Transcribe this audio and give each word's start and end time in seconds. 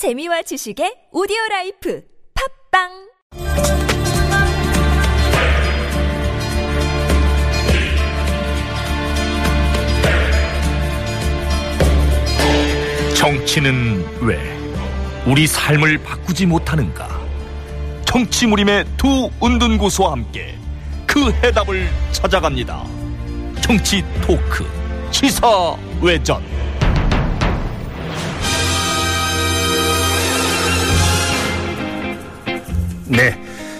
재미와 0.00 0.40
지식의 0.40 1.08
오디오 1.12 1.36
라이프 1.50 2.02
팟빵 2.72 2.88
정치는 13.14 14.22
왜 14.22 14.38
우리 15.26 15.46
삶을 15.46 15.98
바꾸지 15.98 16.46
못하는가? 16.46 17.06
정치무림의 18.06 18.86
두 18.96 19.28
은둔 19.44 19.76
고수와 19.76 20.12
함께 20.12 20.56
그 21.06 21.30
해답을 21.30 21.90
찾아갑니다. 22.12 22.86
정치 23.60 24.02
토크 24.22 24.66
시사 25.10 25.76
외전. 26.00 26.42
네. 33.10 33.36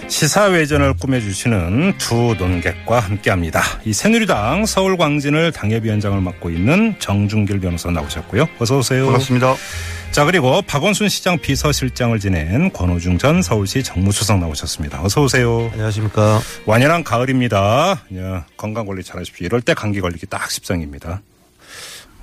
시사회전을 0.07 0.95
꾸며주시는 0.95 1.97
두 1.97 2.35
논객과 2.37 2.99
함께합니다. 2.99 3.61
이 3.85 3.93
새누리당 3.93 4.65
서울광진을 4.65 5.53
당협위원장을 5.53 6.19
맡고 6.19 6.49
있는 6.49 6.95
정준길 6.99 7.61
변호사 7.61 7.89
나오셨고요. 7.91 8.49
어서 8.59 8.79
오세요. 8.79 9.05
반갑습니다. 9.05 9.55
자 10.11 10.25
그리고 10.25 10.61
박원순 10.63 11.07
시장 11.07 11.39
비서실장을 11.39 12.19
지낸 12.19 12.73
권호중 12.73 13.17
전 13.19 13.41
서울시 13.41 13.81
정무수석 13.83 14.39
나오셨습니다. 14.39 15.01
어서 15.01 15.21
오세요. 15.21 15.69
안녕하십니까. 15.71 16.41
완연한 16.65 17.05
가을입니다. 17.05 18.01
야, 18.17 18.45
건강 18.57 18.85
관리 18.85 19.01
잘하십시오. 19.03 19.45
이럴 19.45 19.61
때 19.61 19.73
감기 19.73 20.01
걸리기 20.01 20.25
딱 20.25 20.51
십상입니다. 20.51 21.21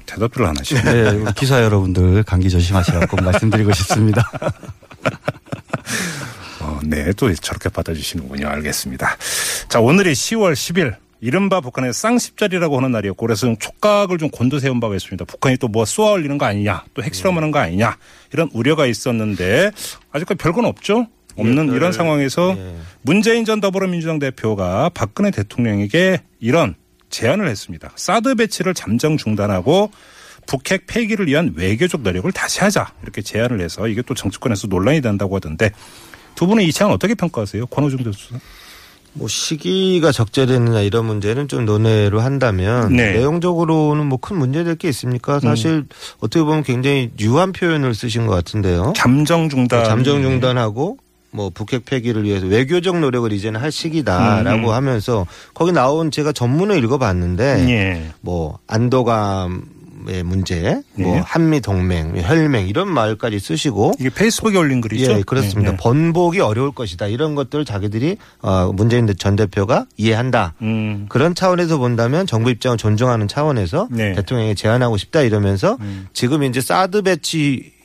대답을 0.04 0.44
안 0.44 0.58
하시네. 0.58 0.82
네, 0.82 1.24
기사 1.36 1.62
여러분들 1.62 2.22
감기 2.24 2.50
조심하시라고 2.50 3.16
말씀드리고 3.24 3.72
싶습니다. 3.72 4.30
어, 6.78 6.80
네, 6.84 7.12
또 7.12 7.32
저렇게 7.34 7.68
받아주시는군요. 7.68 8.46
알겠습니다. 8.48 9.16
자, 9.68 9.80
오늘이 9.80 10.12
10월 10.12 10.52
10일. 10.52 10.94
이른바 11.20 11.60
북한의 11.60 11.92
쌍십자리라고 11.92 12.76
하는 12.76 12.92
날이었고 12.92 13.26
그래서 13.26 13.46
좀 13.48 13.56
촉각을 13.56 14.18
좀 14.18 14.30
곤두세운 14.30 14.78
바가 14.78 14.94
있습니다. 14.94 15.24
북한이 15.24 15.56
또 15.56 15.66
뭐 15.66 15.84
쏘아 15.84 16.12
올리는 16.12 16.38
거 16.38 16.46
아니냐, 16.46 16.84
또 16.94 17.02
핵실험하는 17.02 17.50
거 17.50 17.58
아니냐 17.58 17.96
이런 18.32 18.48
우려가 18.52 18.86
있었는데 18.86 19.72
아직까지 20.12 20.38
별건 20.38 20.64
없죠. 20.64 21.08
없는 21.36 21.72
예, 21.72 21.76
이런 21.76 21.90
네. 21.90 21.96
상황에서 21.96 22.54
예. 22.56 22.76
문재인 23.02 23.44
전 23.44 23.60
더불어민주당 23.60 24.20
대표가 24.20 24.90
박근혜 24.90 25.32
대통령에게 25.32 26.22
이런 26.38 26.76
제안을 27.10 27.48
했습니다. 27.48 27.90
사드 27.96 28.36
배치를 28.36 28.74
잠정 28.74 29.16
중단하고 29.16 29.90
북핵 30.46 30.86
폐기를 30.86 31.26
위한 31.26 31.52
외교적 31.56 32.02
노력을 32.02 32.30
다시 32.32 32.60
하자 32.60 32.92
이렇게 33.02 33.22
제안을 33.22 33.60
해서 33.60 33.86
이게 33.88 34.02
또 34.02 34.14
정치권에서 34.14 34.68
논란이 34.68 35.00
된다고 35.00 35.36
하던데 35.36 35.72
두 36.38 36.46
분은 36.46 36.62
이 36.62 36.70
제안 36.70 36.92
어떻게 36.92 37.16
평가하세요? 37.16 37.66
권호중 37.66 38.04
교수. 38.04 38.32
뭐 39.14 39.26
시기가 39.26 40.12
적절했느냐 40.12 40.82
이런 40.82 41.04
문제는 41.06 41.48
좀 41.48 41.64
논의를 41.64 42.22
한다면 42.22 42.92
네. 42.94 43.08
음. 43.08 43.14
내용적으로는 43.14 44.06
뭐 44.06 44.18
큰 44.18 44.38
문제될 44.38 44.76
게 44.76 44.88
있습니까? 44.90 45.40
사실 45.40 45.86
어떻게 46.20 46.44
보면 46.44 46.62
굉장히 46.62 47.10
유한 47.18 47.50
표현을 47.50 47.92
쓰신 47.92 48.26
것 48.28 48.34
같은데요. 48.36 48.92
잠정 48.94 49.48
중단. 49.48 49.84
잠정 49.84 50.22
중단하고 50.22 50.98
뭐 51.32 51.50
북핵 51.50 51.84
폐기를 51.84 52.22
위해서 52.22 52.46
외교적 52.46 53.00
노력을 53.00 53.32
이제는 53.32 53.60
할 53.60 53.72
시기다라고 53.72 54.68
음. 54.68 54.72
하면서 54.72 55.26
거기 55.54 55.72
나온 55.72 56.12
제가 56.12 56.30
전문을 56.30 56.84
읽어봤는데 56.84 57.66
예. 57.68 58.10
뭐 58.20 58.60
안도감의 58.68 59.58
문제, 60.24 60.82
뭐 60.94 61.14
네. 61.14 61.22
한미 61.24 61.60
동맹, 61.60 62.14
혈맹 62.16 62.68
이런 62.68 62.88
말까지 62.88 63.38
쓰시고 63.38 63.94
이게 63.98 64.10
페이스북에 64.10 64.56
올린 64.56 64.80
글이죠? 64.80 65.12
예, 65.12 65.22
그렇습니다. 65.22 65.72
네, 65.72 65.76
네. 65.76 65.82
번복이 65.82 66.40
어려울 66.40 66.72
것이다. 66.72 67.06
이런 67.06 67.34
것들 67.34 67.64
자기들이 67.64 68.16
어, 68.42 68.72
문재인 68.72 69.08
전 69.18 69.36
대표가 69.36 69.86
이해한다. 69.96 70.54
음. 70.62 71.06
그런 71.08 71.34
차원에서 71.34 71.78
본다면 71.78 72.26
정부 72.26 72.50
입장을 72.50 72.76
존중하는 72.76 73.28
차원에서 73.28 73.88
네. 73.90 74.14
대통령이 74.14 74.54
제안하고 74.54 74.96
싶다 74.96 75.22
이러면서 75.22 75.76
음. 75.80 76.08
지금 76.12 76.42
이제 76.42 76.60
사드 76.60 77.02
배치 77.02 77.38
의 77.38 77.77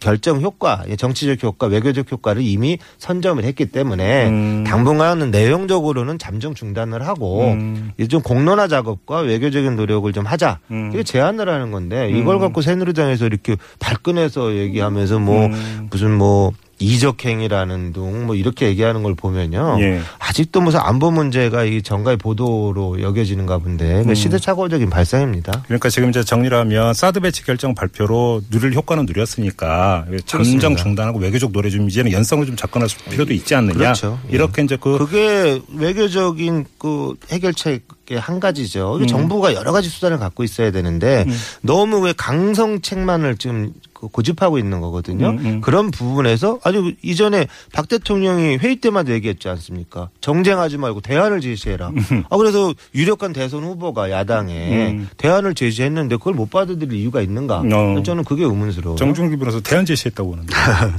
결정 0.00 0.40
효과, 0.40 0.82
예, 0.88 0.96
정치적 0.96 1.42
효과, 1.42 1.66
외교적 1.66 2.10
효과를 2.10 2.42
이미 2.42 2.78
선점을 2.98 3.42
했기 3.44 3.66
때문에 3.66 4.28
음. 4.28 4.64
당분간은 4.64 5.30
내용적으로는 5.30 6.18
잠정 6.18 6.54
중단을 6.54 7.06
하고 7.06 7.52
음. 7.52 7.92
이제 7.98 8.08
좀 8.08 8.22
공론화 8.22 8.68
작업과 8.68 9.20
외교적인 9.20 9.76
노력을 9.76 10.10
좀 10.12 10.24
하자. 10.24 10.60
음. 10.70 10.90
이게 10.92 11.02
제안을 11.02 11.48
하는 11.48 11.70
건데 11.70 12.10
이걸 12.10 12.38
갖고 12.38 12.62
새누리당에서 12.62 13.26
이렇게 13.26 13.56
발끈해서 13.78 14.54
얘기하면서 14.54 15.18
뭐 15.18 15.46
음. 15.46 15.88
무슨 15.90 16.16
뭐 16.16 16.52
이적 16.78 17.24
행위라는 17.24 17.92
둥 17.92 18.08
뭐 18.28 18.34
이렇게 18.34 18.66
얘기하는 18.66 19.02
걸 19.02 19.14
보면요. 19.14 19.78
예. 19.80 20.00
아직도 20.18 20.60
무슨 20.60 20.80
안보 20.80 21.10
문제가 21.10 21.64
이 21.64 21.82
정가의 21.82 22.16
보도로 22.16 23.00
여겨지는가 23.00 23.58
본데 23.58 24.02
음. 24.02 24.14
시대착오적인 24.14 24.90
발상입니다. 24.90 25.62
그러니까 25.66 25.88
지금 25.88 26.10
이제 26.10 26.22
정리를 26.22 26.56
하면 26.56 26.94
사드 26.94 27.20
배치 27.20 27.44
결정 27.44 27.74
발표로 27.74 28.42
누릴 28.50 28.74
효과는 28.74 29.06
누렸으니까 29.06 30.06
잠정 30.26 30.58
그렇습니다. 30.58 30.82
중단하고 30.82 31.18
외교적 31.18 31.52
노래 31.52 31.70
좀 31.70 31.88
이제는 31.88 32.12
연성을 32.12 32.44
좀 32.46 32.56
접근할 32.56 32.88
필요도 33.10 33.32
있지 33.34 33.54
않느냐. 33.54 33.78
그렇죠. 33.78 34.18
예. 34.30 34.34
이렇게 34.34 34.62
이제 34.62 34.76
그 34.80 34.98
그게 34.98 35.60
외교적인 35.74 36.66
그 36.78 37.14
해결책의 37.30 38.18
한 38.18 38.40
가지죠. 38.40 38.96
음. 38.96 39.06
정부가 39.06 39.54
여러 39.54 39.72
가지 39.72 39.88
수단을 39.88 40.18
갖고 40.18 40.44
있어야 40.44 40.70
되는데 40.70 41.24
너무 41.62 42.00
왜 42.00 42.12
강성책만을 42.16 43.36
지금 43.36 43.72
그 43.87 43.87
고집하고 44.06 44.58
있는 44.58 44.80
거거든요. 44.80 45.30
음, 45.30 45.38
음. 45.38 45.60
그런 45.60 45.90
부분에서 45.90 46.60
아주 46.62 46.94
이전에 47.02 47.46
박 47.72 47.88
대통령이 47.88 48.58
회의 48.58 48.76
때마다 48.76 49.12
얘기했지 49.12 49.48
않습니까? 49.48 50.08
정쟁하지 50.20 50.78
말고 50.78 51.00
대안을 51.00 51.40
제시해라. 51.40 51.90
아 52.30 52.36
그래서 52.36 52.72
유력한 52.94 53.32
대선 53.32 53.64
후보가 53.64 54.10
야당에 54.10 54.90
음. 54.90 55.08
대안을 55.16 55.54
제시했는데 55.54 56.16
그걸 56.16 56.34
못 56.34 56.50
받아들일 56.50 56.92
이유가 56.92 57.20
있는가? 57.20 57.62
어. 57.72 58.02
저는 58.02 58.24
그게 58.24 58.44
의문스러워요. 58.44 58.96
정중기 58.96 59.36
변호사 59.36 59.60
대안 59.60 59.84
제시했다고 59.84 60.32
하는데. 60.32 60.54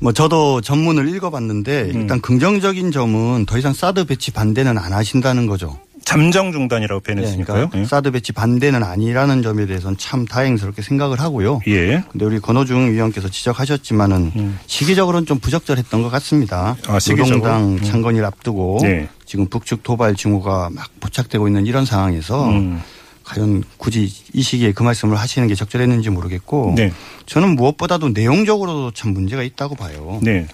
뭐 0.00 0.12
저도 0.12 0.60
전문을 0.60 1.08
읽어봤는데 1.14 1.90
음. 1.94 2.00
일단 2.00 2.20
긍정적인 2.20 2.90
점은 2.90 3.46
더 3.46 3.58
이상 3.58 3.72
사드 3.72 4.06
배치 4.06 4.32
반대는 4.32 4.78
안 4.78 4.92
하신다는 4.92 5.46
거죠. 5.46 5.78
잠정 6.10 6.50
중단이라고 6.50 7.02
예, 7.08 7.12
표현했으니까요. 7.12 7.68
그러니까 7.68 7.88
사드 7.88 8.10
배치 8.10 8.32
반대는 8.32 8.82
아니라는 8.82 9.42
점에 9.42 9.66
대해서는 9.66 9.96
참 9.96 10.26
다행스럽게 10.26 10.82
생각을 10.82 11.20
하고요. 11.20 11.60
예. 11.68 11.72
예. 11.72 12.04
근데 12.10 12.24
우리 12.24 12.40
권호중 12.40 12.90
위원께서 12.90 13.28
지적하셨지만은 13.28 14.32
음. 14.34 14.58
시기적으로는 14.66 15.26
좀 15.26 15.38
부적절했던 15.38 16.02
것 16.02 16.10
같습니다. 16.10 16.76
아? 16.88 16.98
노동당 16.98 17.74
음. 17.74 17.82
창건일 17.82 18.24
앞두고 18.24 18.80
네. 18.82 19.08
지금 19.24 19.46
북측 19.46 19.84
도발 19.84 20.16
징후가 20.16 20.70
막 20.72 20.90
포착되고 20.98 21.46
있는 21.46 21.66
이런 21.66 21.84
상황에서 21.84 22.48
음. 22.48 22.82
과연 23.22 23.62
굳이 23.76 24.12
이 24.32 24.42
시기에 24.42 24.72
그 24.72 24.82
말씀을 24.82 25.16
하시는 25.16 25.46
게 25.46 25.54
적절했는지 25.54 26.10
모르겠고 26.10 26.74
네. 26.76 26.92
저는 27.26 27.54
무엇보다도 27.54 28.08
내용적으로도 28.08 28.90
참 28.90 29.12
문제가 29.12 29.44
있다고 29.44 29.76
봐요. 29.76 30.18
네. 30.22 30.48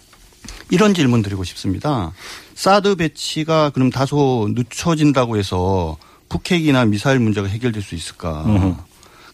이런 0.71 0.95
질문 0.95 1.23
드리고 1.23 1.45
싶습니다. 1.45 2.13
사드 2.55 2.97
배치가 2.97 3.71
그럼 3.71 3.91
다소 3.91 4.49
늦춰진다고 4.55 5.37
해서 5.37 5.97
북핵이나 6.29 6.85
미사일 6.87 7.21
문제가 7.21 7.47
해결될 7.47 7.83
수 7.83 7.95
있을까? 7.95 8.45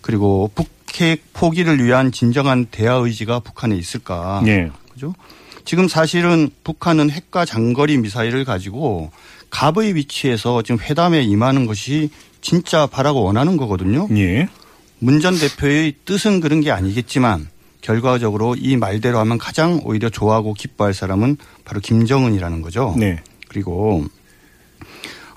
그리고 0.02 0.50
북핵 0.54 1.32
포기를 1.32 1.82
위한 1.82 2.12
진정한 2.12 2.66
대화 2.70 2.94
의지가 2.94 3.40
북한에 3.40 3.76
있을까? 3.76 4.42
예. 4.46 4.70
그죠? 4.92 5.14
지금 5.64 5.88
사실은 5.88 6.50
북한은 6.64 7.10
핵과 7.10 7.44
장거리 7.44 7.96
미사일을 7.98 8.44
가지고 8.44 9.10
갑의 9.50 9.94
위치에서 9.94 10.62
지금 10.62 10.80
회담에 10.80 11.22
임하는 11.22 11.66
것이 11.66 12.10
진짜 12.40 12.86
바라고 12.86 13.22
원하는 13.22 13.56
거거든요. 13.56 14.08
예. 14.16 14.48
문전 14.98 15.38
대표의 15.38 15.94
뜻은 16.04 16.40
그런 16.40 16.60
게 16.60 16.70
아니겠지만 16.70 17.48
결과적으로 17.82 18.54
이 18.56 18.76
말대로 18.76 19.18
하면 19.18 19.36
가장 19.36 19.80
오히려 19.84 20.08
좋아하고 20.08 20.54
기뻐할 20.54 20.94
사람은 20.94 21.36
바로 21.64 21.80
김정은이라는 21.80 22.62
거죠. 22.62 22.94
네. 22.96 23.22
그리고 23.48 24.06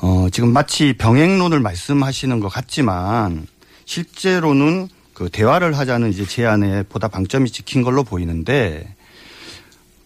어 0.01 0.27
지금 0.31 0.53
마치 0.53 0.94
병행론을 0.94 1.59
말씀하시는 1.59 2.39
것 2.39 2.47
같지만 2.50 3.47
실제로는 3.86 4.88
그 5.13 5.30
대화를 5.30 5.77
하자는 5.77 6.12
이제 6.12 6.25
제안에 6.25 6.83
보다 6.83 7.07
방점이 7.07 7.50
찍힌 7.50 7.81
걸로 7.81 8.03
보이는데 8.03 8.95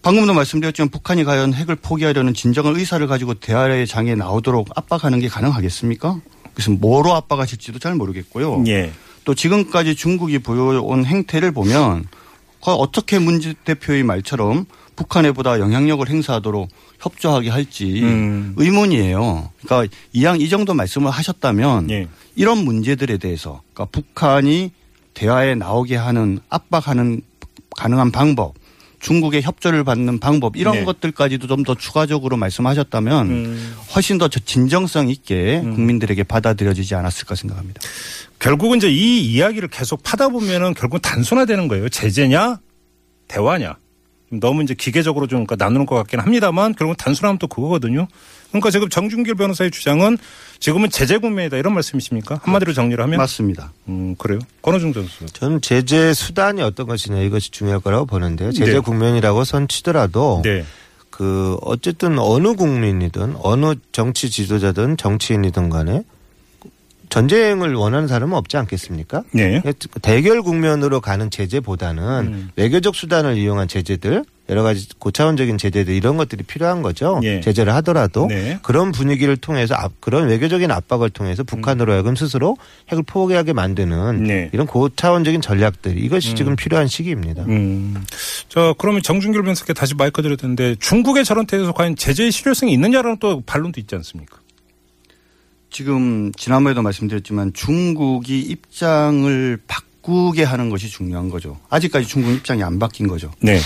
방금도 0.02 0.32
말씀드렸지만 0.32 0.88
북한이 0.88 1.24
과연 1.24 1.52
핵을 1.52 1.76
포기하려는 1.76 2.32
진정한 2.32 2.74
의사를 2.76 3.06
가지고 3.06 3.34
대화의 3.34 3.86
장에 3.86 4.14
나오도록 4.14 4.70
압박하는 4.74 5.20
게 5.20 5.28
가능하겠습니까? 5.28 6.20
그래서 6.54 6.70
뭐로 6.70 7.14
압박하실지도 7.14 7.78
잘 7.78 7.94
모르겠고요. 7.96 8.64
예. 8.66 8.92
또 9.24 9.34
지금까지 9.34 9.94
중국이 9.94 10.38
보여온 10.38 11.04
행태를 11.04 11.52
보면 11.52 12.06
어떻게 12.60 13.18
문 13.18 13.40
대표의 13.64 14.02
말처럼 14.02 14.66
북한에 14.96 15.32
보다 15.32 15.58
영향력을 15.58 16.06
행사하도록 16.08 16.68
협조하게 16.98 17.48
할지 17.48 18.02
음. 18.02 18.54
의문이에요. 18.56 19.50
그러니까 19.62 19.96
이양 20.12 20.40
이 20.40 20.48
정도 20.48 20.74
말씀을 20.74 21.10
하셨다면 21.10 21.90
예. 21.90 22.08
이런 22.36 22.58
문제들에 22.58 23.16
대해서 23.16 23.62
그러니까 23.72 23.90
북한이 23.92 24.72
대화에 25.14 25.54
나오게 25.54 25.96
하는 25.96 26.40
압박하는 26.50 27.22
가능한 27.76 28.12
방법 28.12 28.54
중국의 29.00 29.42
협조를 29.42 29.82
받는 29.84 30.18
방법 30.20 30.56
이런 30.56 30.74
네. 30.76 30.84
것들까지도 30.84 31.46
좀 31.46 31.64
더 31.64 31.74
추가적으로 31.74 32.36
말씀하셨다면 32.36 33.28
음. 33.30 33.74
훨씬 33.94 34.16
더 34.18 34.28
저- 34.28 34.40
진정성 34.40 35.08
있게 35.10 35.60
국민들에게 35.60 36.22
받아들여지지 36.24 36.94
않았을까 36.94 37.34
생각합니다. 37.34 37.80
결국은 38.38 38.78
이제 38.78 38.88
이 38.90 39.20
이야기를 39.32 39.68
계속 39.68 40.02
파다 40.02 40.28
보면은 40.28 40.72
결국 40.74 41.00
단순화되는 41.02 41.68
거예요. 41.68 41.88
제재냐, 41.88 42.60
대화냐. 43.28 43.76
너무 44.32 44.62
이제 44.62 44.74
기계적으로 44.74 45.26
좀 45.26 45.44
그러니까 45.44 45.64
나누는 45.64 45.86
것 45.86 45.96
같긴 45.96 46.20
합니다만 46.20 46.74
결국은 46.74 46.96
단순하면 46.96 47.38
또 47.38 47.46
그거거든요. 47.48 48.06
그러니까 48.50 48.70
지금 48.70 48.88
정준길 48.88 49.34
변호사의 49.36 49.70
주장은 49.70 50.18
지금은 50.58 50.90
제재 50.90 51.18
국면이다 51.18 51.56
이런 51.56 51.72
말씀이십니까? 51.74 52.40
한마디로 52.42 52.72
정리를 52.72 53.02
하면? 53.02 53.16
맞습니다. 53.18 53.72
음, 53.88 54.14
그래요. 54.16 54.40
권호중 54.62 54.92
선수. 54.92 55.26
저는 55.26 55.60
제재 55.60 56.12
수단이 56.12 56.62
어떤 56.62 56.86
것이냐 56.86 57.20
이것이 57.20 57.50
중요할 57.50 57.80
거라고 57.80 58.06
보는데요. 58.06 58.52
제재 58.52 58.74
네. 58.74 58.78
국면이라고 58.80 59.44
선치더라도 59.44 60.42
네. 60.44 60.64
그 61.10 61.56
어쨌든 61.62 62.18
어느 62.18 62.54
국민이든 62.54 63.36
어느 63.42 63.74
정치 63.92 64.30
지도자든 64.30 64.96
정치인이든 64.96 65.70
간에 65.70 66.02
전쟁을 67.10 67.74
원하는 67.74 68.08
사람은 68.08 68.36
없지 68.36 68.56
않겠습니까? 68.56 69.24
네. 69.32 69.60
대결 70.00 70.42
국면으로 70.42 71.00
가는 71.00 71.28
제재보다는 71.28 72.02
음. 72.02 72.50
외교적 72.56 72.94
수단을 72.94 73.36
이용한 73.36 73.68
제재들 73.68 74.24
여러 74.50 74.62
가지 74.62 74.88
고차원적인 74.98 75.56
제재들 75.58 75.94
이런 75.94 76.16
것들이 76.16 76.42
필요한 76.42 76.82
거죠. 76.82 77.20
예. 77.22 77.40
제재를 77.40 77.72
하더라도 77.76 78.26
네. 78.26 78.58
그런 78.62 78.90
분위기를 78.92 79.36
통해서 79.36 79.74
압- 79.76 80.00
그런 80.00 80.28
외교적인 80.28 80.70
압박을 80.70 81.08
통해서 81.10 81.44
북한으로 81.44 81.92
하여금 81.92 82.16
스스로 82.16 82.56
핵을 82.90 83.04
포기하게 83.04 83.52
만드는 83.52 84.24
네. 84.24 84.50
이런 84.52 84.66
고차원적인 84.66 85.40
전략들 85.40 85.96
이것이 86.02 86.34
지금 86.34 86.56
필요한 86.56 86.88
시기입니다. 86.88 87.44
음. 87.44 87.94
자, 88.48 88.74
그러면 88.76 89.02
정준길 89.02 89.40
변호사께 89.42 89.72
다시 89.72 89.94
마이크 89.94 90.20
드릴 90.20 90.36
텐데 90.36 90.74
중국의 90.80 91.24
저런 91.24 91.46
태도에서 91.46 91.72
과연 91.72 91.94
제재의 91.96 92.32
실효성이 92.32 92.72
있느냐라는 92.72 93.18
또 93.20 93.40
반론도 93.46 93.80
있지 93.80 93.94
않습니까? 93.94 94.36
지금 95.70 96.32
지난번에도 96.32 96.82
말씀드렸지만 96.82 97.52
중국이 97.52 98.40
입장을 98.40 99.58
바꾸게 99.68 100.42
하는 100.42 100.68
것이 100.70 100.88
중요한 100.88 101.28
거죠. 101.28 101.58
아직까지 101.68 102.06
중국 102.08 102.32
입장이 102.32 102.62
안 102.64 102.78
바뀐 102.80 103.06
거죠. 103.06 103.30
네. 103.40 103.60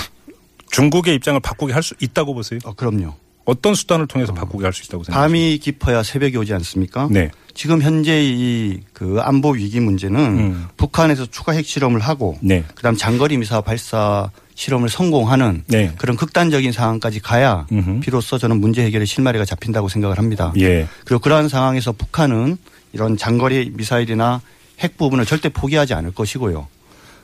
중국의 0.74 1.14
입장을 1.14 1.38
바꾸게 1.40 1.72
할 1.72 1.82
수 1.82 1.94
있다고 2.00 2.34
보세요? 2.34 2.58
어, 2.64 2.72
그럼요. 2.74 3.14
어떤 3.44 3.74
수단을 3.74 4.06
통해서 4.06 4.32
바꾸게 4.32 4.64
할 4.64 4.72
수 4.72 4.82
있다고 4.84 5.04
생각하세요? 5.04 5.22
밤이 5.28 5.58
깊어야 5.58 6.02
새벽이 6.02 6.36
오지 6.38 6.52
않습니까? 6.54 7.08
네. 7.10 7.30
지금 7.54 7.80
현재 7.82 8.20
이 8.24 8.80
그 8.92 9.18
안보 9.20 9.50
위기 9.50 9.80
문제는 9.80 10.18
음. 10.20 10.66
북한에서 10.76 11.26
추가 11.26 11.52
핵 11.52 11.66
실험을 11.66 12.00
하고 12.00 12.36
네. 12.40 12.64
그다음 12.74 12.96
장거리 12.96 13.36
미사 13.36 13.60
발사 13.60 14.30
실험을 14.54 14.88
성공하는 14.88 15.64
네. 15.66 15.92
그런 15.98 16.16
극단적인 16.16 16.72
상황까지 16.72 17.20
가야 17.20 17.66
음흠. 17.70 18.00
비로소 18.00 18.38
저는 18.38 18.60
문제 18.60 18.82
해결의 18.84 19.06
실마리가 19.06 19.44
잡힌다고 19.44 19.88
생각을 19.88 20.18
합니다. 20.18 20.52
예. 20.58 20.86
그리고 21.04 21.20
그러한 21.20 21.48
상황에서 21.48 21.92
북한은 21.92 22.56
이런 22.92 23.16
장거리 23.16 23.72
미사일이나 23.74 24.40
핵 24.80 24.96
부분을 24.96 25.26
절대 25.26 25.48
포기하지 25.48 25.92
않을 25.94 26.12
것이고요. 26.12 26.66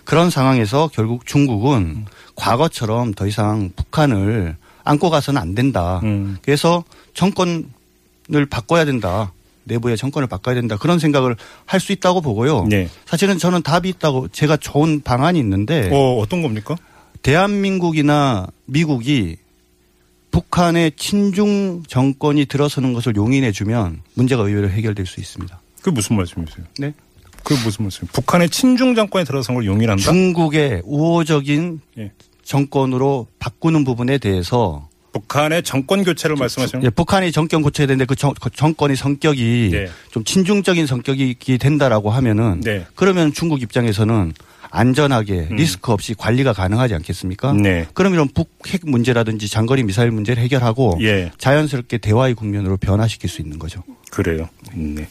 그런 0.04 0.30
상황에서 0.30 0.88
결국 0.92 1.26
중국은 1.26 2.04
과거처럼 2.36 3.14
더 3.14 3.26
이상 3.26 3.70
북한을 3.76 4.56
안고 4.84 5.10
가서는 5.10 5.40
안 5.40 5.54
된다. 5.54 6.00
음. 6.04 6.38
그래서 6.42 6.84
정권을 7.14 7.66
바꿔야 8.48 8.84
된다. 8.84 9.32
내부의 9.64 9.96
정권을 9.96 10.26
바꿔야 10.26 10.54
된다. 10.54 10.76
그런 10.76 10.98
생각을 10.98 11.36
할 11.66 11.80
수 11.80 11.92
있다고 11.92 12.20
보고요. 12.22 12.64
네. 12.64 12.88
사실은 13.06 13.38
저는 13.38 13.62
답이 13.62 13.88
있다고 13.90 14.28
제가 14.28 14.56
좋은 14.56 15.00
방안이 15.02 15.38
있는데 15.38 15.90
어, 15.92 16.16
어떤 16.18 16.42
겁니까? 16.42 16.76
대한민국이나 17.22 18.46
미국이 18.66 19.36
북한의 20.30 20.92
친중 20.96 21.82
정권이 21.86 22.46
들어서는 22.46 22.92
것을 22.94 23.16
용인해 23.16 23.52
주면 23.52 24.02
문제가 24.14 24.44
의외로 24.44 24.68
해결될 24.70 25.06
수 25.06 25.20
있습니다. 25.20 25.60
그게 25.82 25.90
무슨 25.90 26.16
말씀이세요? 26.16 26.64
네. 26.78 26.92
그게 27.42 27.62
무슨 27.64 27.84
말씀이에요? 27.84 28.10
북한의 28.12 28.50
친중 28.50 28.94
정권에 28.94 29.24
들어선 29.24 29.54
걸 29.54 29.66
용인한다? 29.66 30.02
중국의 30.02 30.82
우호적인 30.84 31.80
예. 31.98 32.12
정권으로 32.44 33.26
바꾸는 33.38 33.84
부분에 33.84 34.18
대해서 34.18 34.88
북한의 35.12 35.62
정권 35.62 36.04
교체를 36.04 36.36
말씀하시는 36.36 36.84
예, 36.84 36.90
북한이 36.90 37.32
정권 37.32 37.62
고쳐야 37.62 37.86
되는데 37.86 38.04
그 38.04 38.14
정, 38.14 38.32
그 38.40 38.50
정권의 38.50 38.96
성격이 38.96 39.70
네. 39.72 39.88
좀 40.10 40.24
친중적인 40.24 40.86
성격이 40.86 41.58
된다라고 41.58 42.10
하면은 42.10 42.60
네. 42.60 42.86
그러면 42.94 43.32
중국 43.32 43.62
입장에서는 43.62 44.32
안전하게 44.70 45.48
리스크 45.50 45.90
없이 45.90 46.14
관리가 46.14 46.52
가능하지 46.52 46.94
않겠습니까? 46.94 47.52
음. 47.52 47.62
네. 47.62 47.86
그럼 47.92 48.14
이런 48.14 48.28
북핵 48.28 48.82
문제라든지 48.84 49.48
장거리 49.48 49.82
미사일 49.82 50.12
문제를 50.12 50.42
해결하고 50.44 50.98
예. 51.02 51.32
자연스럽게 51.38 51.98
대화의 51.98 52.34
국면으로 52.34 52.76
변화시킬 52.76 53.28
수 53.28 53.42
있는 53.42 53.58
거죠. 53.58 53.82
그래요. 54.10 54.48
네. 54.74 55.08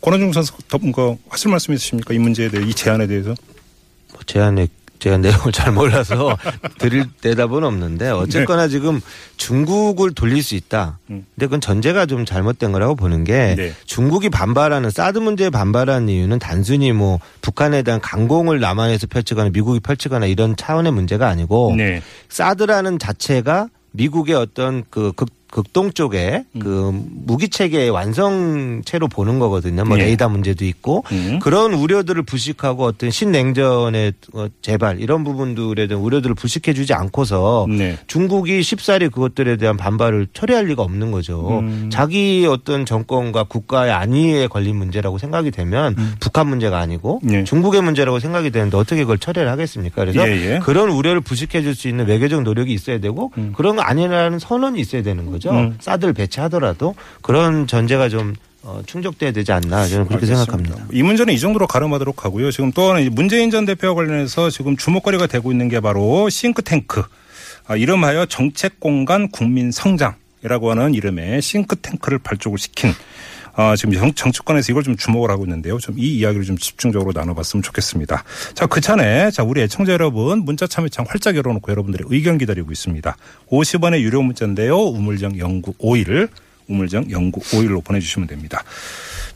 권원중 0.00 0.32
선수 0.32 0.52
더뭐 0.68 1.18
하실 1.28 1.50
말씀 1.50 1.74
있으십니까? 1.74 2.14
이 2.14 2.18
문제에 2.18 2.48
대해 2.48 2.64
이 2.64 2.72
제안에 2.72 3.06
대해서? 3.06 3.34
뭐 4.12 4.20
제안에 4.26 4.68
제가 4.98 5.18
내용을 5.18 5.52
잘 5.52 5.72
몰라서 5.72 6.36
드릴 6.78 7.06
대답은 7.20 7.64
없는데 7.64 8.10
어쨌거나 8.10 8.68
지금 8.68 9.00
중국을 9.36 10.12
돌릴 10.12 10.42
수 10.42 10.54
있다. 10.54 10.98
네. 11.06 11.16
음. 11.16 11.26
근데 11.34 11.46
그건 11.46 11.60
전제가 11.60 12.06
좀 12.06 12.24
잘못된 12.24 12.72
거라고 12.72 12.94
보는 12.96 13.24
게 13.24 13.54
네. 13.56 13.72
중국이 13.86 14.28
반발하는 14.28 14.90
사드 14.90 15.18
문제에 15.18 15.50
반발하는 15.50 16.08
이유는 16.08 16.38
단순히 16.38 16.92
뭐 16.92 17.20
북한에 17.40 17.82
대한 17.82 18.00
강공을 18.00 18.60
남한에서 18.60 19.06
펼치거나 19.06 19.50
미국이 19.50 19.80
펼치거나 19.80 20.26
이런 20.26 20.56
차원의 20.56 20.92
문제가 20.92 21.28
아니고 21.28 21.74
네. 21.76 22.02
사드라는 22.28 22.98
자체가 22.98 23.68
미국의 23.92 24.34
어떤 24.34 24.84
그 24.90 25.12
극, 25.12 25.28
극동 25.50 25.92
쪽에 25.92 26.44
음. 26.56 26.60
그 26.60 26.92
무기 27.26 27.48
체계의 27.48 27.88
완성체로 27.90 29.08
보는 29.08 29.38
거거든요. 29.38 29.84
뭐 29.84 29.98
예. 29.98 30.04
레이더 30.04 30.28
문제도 30.28 30.64
있고 30.64 31.04
음. 31.12 31.38
그런 31.40 31.72
우려들을 31.72 32.22
부식하고 32.24 32.84
어떤 32.84 33.10
신냉전의 33.10 34.12
어, 34.34 34.46
재발 34.60 35.00
이런 35.00 35.24
부분들에 35.24 35.86
대한 35.86 36.02
우려들을 36.02 36.34
부식해 36.34 36.74
주지 36.74 36.92
않고서 36.92 37.66
네. 37.68 37.96
중국이 38.06 38.62
쉽사리 38.62 39.08
그것들에 39.08 39.56
대한 39.56 39.76
반발을 39.78 40.26
처리할 40.34 40.66
리가 40.66 40.82
없는 40.82 41.10
거죠. 41.10 41.60
음. 41.60 41.88
자기 41.90 42.46
어떤 42.48 42.84
정권과 42.84 43.44
국가의 43.44 43.92
안위에 43.92 44.48
걸린 44.48 44.76
문제라고 44.76 45.16
생각이 45.18 45.50
되면 45.50 45.96
북한 46.20 46.48
문제가 46.48 46.78
아니고 46.80 47.20
음. 47.24 47.32
예. 47.32 47.44
중국의 47.44 47.82
문제라고 47.82 48.18
생각이 48.18 48.50
되는데 48.50 48.76
어떻게 48.76 49.02
그걸 49.02 49.18
처리를 49.18 49.48
하겠습니까? 49.50 50.02
그래서 50.04 50.28
예, 50.28 50.54
예. 50.54 50.58
그런 50.62 50.90
우려를 50.90 51.22
부식해 51.22 51.62
줄 51.62 51.78
수 51.78 51.86
있는 51.86 52.06
외교적 52.06 52.42
노력이 52.42 52.72
있어야 52.72 52.98
되고 52.98 53.30
그런 53.54 53.76
거 53.76 53.82
아니라는 53.82 54.40
선언이 54.40 54.80
있어야 54.80 55.02
되는 55.04 55.26
거죠. 55.26 55.37
음. 55.46 55.76
사드를 55.80 56.12
배치하더라도 56.14 56.94
그런 57.22 57.66
전제가 57.66 58.08
좀 58.08 58.34
어, 58.62 58.82
충족돼야 58.86 59.32
되지 59.32 59.52
않나 59.52 59.86
저는 59.86 60.06
그렇게 60.08 60.26
알겠습니다. 60.26 60.44
생각합니다. 60.44 60.86
이 60.92 61.02
문제는 61.02 61.32
이 61.32 61.38
정도로 61.38 61.66
가름하도록 61.66 62.24
하고요. 62.24 62.50
지금 62.50 62.72
또 62.72 62.90
하나 62.90 63.00
문재인 63.10 63.50
전 63.50 63.64
대표와 63.64 63.94
관련해서 63.94 64.50
지금 64.50 64.76
주목거리가 64.76 65.26
되고 65.26 65.52
있는 65.52 65.68
게 65.68 65.80
바로 65.80 66.28
싱크탱크. 66.28 67.02
아, 67.66 67.76
이름하여 67.76 68.26
정책공간 68.26 69.30
국민성장이라고 69.30 70.70
하는 70.70 70.94
이름의 70.94 71.40
싱크탱크를 71.42 72.18
발족을 72.18 72.58
시킨 72.58 72.92
아, 73.60 73.74
지금 73.74 73.92
정, 73.94 74.14
정치권에서 74.14 74.70
이걸 74.70 74.84
좀 74.84 74.96
주목을 74.96 75.30
하고 75.32 75.44
있는데요. 75.44 75.78
좀 75.78 75.98
이 75.98 76.16
이야기를 76.18 76.44
좀 76.44 76.56
집중적으로 76.56 77.10
나눠봤으면 77.12 77.60
좋겠습니다. 77.64 78.22
자, 78.54 78.66
그 78.66 78.80
전에 78.80 79.32
자, 79.32 79.42
우리 79.42 79.60
애청자 79.62 79.92
여러분 79.92 80.44
문자 80.44 80.68
참여창 80.68 81.06
활짝 81.08 81.34
열어놓고 81.34 81.68
여러분들의 81.72 82.06
의견 82.08 82.38
기다리고 82.38 82.70
있습니다. 82.70 83.16
50원의 83.50 84.00
유료 84.02 84.22
문자인데요. 84.22 84.76
우물정 84.78 85.38
영구 85.38 85.72
5일 85.74 86.28
우물정 86.68 87.10
영구 87.10 87.40
5일로 87.40 87.82
보내주시면 87.82 88.28
됩니다. 88.28 88.62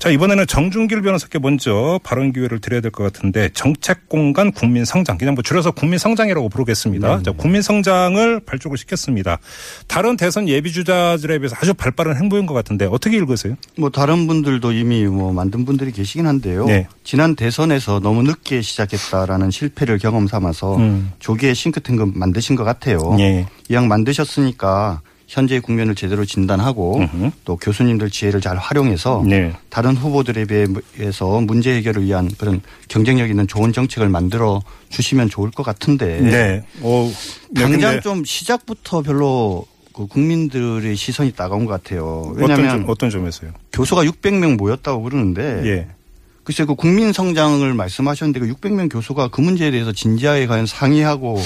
자, 0.03 0.11
이번에는 0.11 0.49
정준길 0.49 1.01
변호사께 1.03 1.39
먼저 1.39 2.01
발언 2.03 2.33
기회를 2.33 2.59
드려야 2.59 2.81
될 2.81 2.91
것 2.91 3.05
같은데 3.05 3.51
정책 3.55 4.09
공간 4.09 4.51
국민 4.51 4.85
성장 4.85 5.17
그냥 5.17 5.35
뭐 5.35 5.43
줄여서 5.45 5.71
국민 5.71 5.97
성장이라고 5.97 6.49
부르겠습니다. 6.49 7.23
자, 7.23 7.31
국민 7.31 7.63
성장을 7.63 8.41
발족을 8.41 8.77
시켰습니다. 8.79 9.39
다른 9.87 10.17
대선 10.17 10.49
예비 10.49 10.73
주자들에 10.73 11.39
비해서 11.39 11.55
아주 11.61 11.73
발빠른 11.73 12.17
행보인 12.17 12.47
것 12.47 12.53
같은데 12.53 12.85
어떻게 12.85 13.17
읽으세요? 13.17 13.55
뭐 13.79 13.91
다른 13.91 14.27
분들도 14.27 14.73
이미 14.73 15.05
뭐 15.05 15.33
만든 15.33 15.65
분들이 15.65 15.93
계시긴 15.93 16.27
한데요. 16.27 16.65
네. 16.65 16.89
지난 17.05 17.37
대선에서 17.37 18.01
너무 18.01 18.25
늦게 18.25 18.61
시작했다라는 18.61 19.53
실패를 19.53 19.99
경험 19.99 20.27
삼아서 20.27 20.79
음. 20.79 21.13
조기에 21.21 21.55
싱크탱크 21.55 22.11
만드신 22.13 22.57
것 22.57 22.65
같아요. 22.65 23.15
예. 23.21 23.47
이왕 23.69 23.87
만드셨으니까 23.87 25.01
현재의 25.33 25.63
국면을 25.63 25.95
제대로 25.95 26.27
진단하고 26.27 26.99
음흠. 26.99 27.31
또 27.47 27.57
교수님들 27.57 28.11
지혜를 28.11 28.43
잘 28.43 28.59
활용해서 28.59 29.25
네. 29.27 29.55
다른 29.71 29.97
후보들에 29.97 30.45
비해서 30.45 31.41
문제 31.41 31.75
해결을 31.77 32.05
위한 32.05 32.31
그런 32.37 32.61
경쟁력 32.89 33.31
있는 33.31 33.49
좋은 33.49 33.73
정책을 33.73 34.11
만들어 34.11 34.61
주시면 34.91 35.31
좋을 35.31 35.51
것 35.51 35.63
같은데 35.63 36.21
네. 36.21 36.65
어, 36.83 37.11
네, 37.49 37.63
당장 37.63 38.03
좀 38.03 38.25
시작부터 38.27 39.01
별로 39.01 39.65
그 39.95 40.07
국민들의 40.07 40.95
시선이 40.95 41.33
따가운 41.33 41.65
것 41.65 41.83
같아요. 41.83 42.25
어떤, 42.27 42.43
왜냐하면 42.43 42.69
점, 42.69 42.85
어떤 42.89 43.09
점에서요? 43.09 43.53
교수가 43.73 44.05
600명 44.05 44.59
모였다고 44.59 45.03
그러는데 45.03 45.63
예. 45.65 45.87
글쎄 46.45 46.67
그 46.67 46.75
국민 46.75 47.15
성장을 47.15 47.73
말씀하셨는데 47.73 48.41
그 48.41 48.55
600명 48.55 48.93
교수가 48.93 49.29
그 49.29 49.41
문제에 49.41 49.71
대해서 49.71 49.93
진지하게 49.93 50.47
과연 50.47 50.67
상의하고 50.67 51.41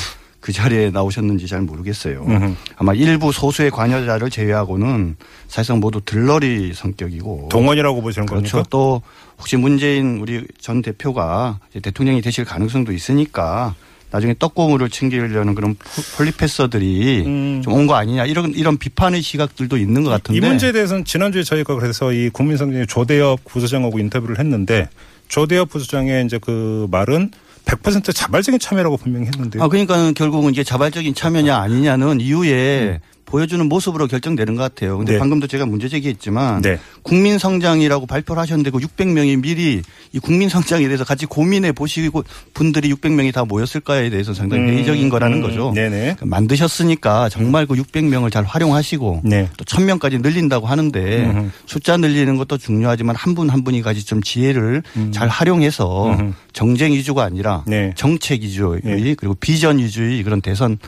그 0.46 0.52
자리에 0.52 0.90
나오셨는지 0.90 1.48
잘 1.48 1.60
모르겠어요. 1.62 2.22
음흠. 2.24 2.54
아마 2.76 2.94
일부 2.94 3.32
소수의 3.32 3.72
관여자를 3.72 4.30
제외하고는 4.30 5.16
사실상 5.48 5.80
모두 5.80 6.00
들러리 6.04 6.72
성격이고 6.72 7.48
동원이라고 7.50 8.00
보시는 8.00 8.26
그렇죠. 8.26 8.52
겁니까? 8.52 8.68
또 8.70 9.02
혹시 9.38 9.56
문재인 9.56 10.18
우리 10.20 10.44
전 10.60 10.82
대표가 10.82 11.58
대통령이 11.82 12.22
되실 12.22 12.44
가능성도 12.44 12.92
있으니까 12.92 13.74
나중에 14.12 14.36
떡고물을 14.38 14.88
챙기려는 14.88 15.56
그런 15.56 15.74
폴- 15.74 16.04
폴리패서들이 16.16 17.24
음. 17.26 17.62
좀온 17.64 17.88
거 17.88 17.96
아니냐 17.96 18.24
이런 18.26 18.52
이런 18.54 18.76
비판의 18.78 19.22
시각들도 19.22 19.76
있는 19.76 20.04
것 20.04 20.10
같은데 20.10 20.38
이 20.38 20.40
문제에 20.48 20.70
대해서는 20.70 21.04
지난주에 21.04 21.42
저희가 21.42 21.74
그래서 21.74 22.12
이 22.12 22.30
국민성장의 22.30 22.86
조대엽 22.86 23.40
부소장하고 23.46 23.98
인터뷰를 23.98 24.38
했는데 24.38 24.88
조대엽 25.26 25.70
부소장의 25.70 26.24
이제 26.24 26.38
그 26.40 26.86
말은 26.92 27.32
100% 27.66 28.14
자발적인 28.14 28.58
참여라고 28.60 28.96
분명히 28.96 29.26
했는데요. 29.26 29.62
아 29.62 29.68
그러니까 29.68 30.12
결국은 30.12 30.52
이게 30.52 30.64
자발적인 30.64 31.14
참여냐 31.14 31.56
아니냐는 31.56 32.20
이후에 32.20 33.00
보여주는 33.26 33.68
모습으로 33.68 34.06
결정되는 34.06 34.54
것 34.54 34.62
같아요. 34.62 34.96
근데 34.96 35.14
네. 35.14 35.18
방금도 35.18 35.48
제가 35.48 35.66
문제 35.66 35.88
제기했지만 35.88 36.62
네. 36.62 36.78
국민 37.02 37.38
성장이라고 37.38 38.06
발표를 38.06 38.40
하셨는데 38.40 38.70
그 38.70 38.78
600명이 38.78 39.42
미리 39.42 39.82
이 40.12 40.18
국민 40.20 40.48
성장에 40.48 40.84
대해서 40.86 41.04
같이 41.04 41.26
고민해 41.26 41.72
보시고 41.72 42.24
분들이 42.54 42.92
600명이 42.94 43.34
다 43.34 43.44
모였을까에 43.44 44.10
대해서 44.10 44.32
상당히 44.32 44.62
음, 44.62 44.68
회의적인 44.68 45.08
거라는 45.08 45.38
음, 45.38 45.42
거죠. 45.42 45.72
네네. 45.74 45.98
그러니까 45.98 46.26
만드셨으니까 46.26 47.28
정말 47.28 47.66
그 47.66 47.74
600명을 47.74 48.32
잘 48.32 48.44
활용하시고 48.44 49.22
네. 49.24 49.48
또 49.56 49.64
1000명까지 49.64 50.22
늘린다고 50.22 50.66
하는데 50.66 51.24
음흠. 51.24 51.50
숫자 51.66 51.96
늘리는 51.96 52.36
것도 52.36 52.58
중요하지만 52.58 53.16
한 53.16 53.34
분한 53.34 53.64
분이 53.64 53.82
가지 53.82 54.06
좀 54.06 54.22
지혜를 54.22 54.82
잘 55.10 55.28
활용해서 55.28 56.12
음흠. 56.12 56.32
정쟁 56.52 56.92
위주가 56.92 57.24
아니라 57.24 57.64
네. 57.66 57.92
정책 57.96 58.42
위주의 58.42 58.80
네. 58.84 59.14
그리고 59.16 59.34
비전 59.34 59.78
위주의 59.78 60.22
그런 60.22 60.40
대선 60.40 60.78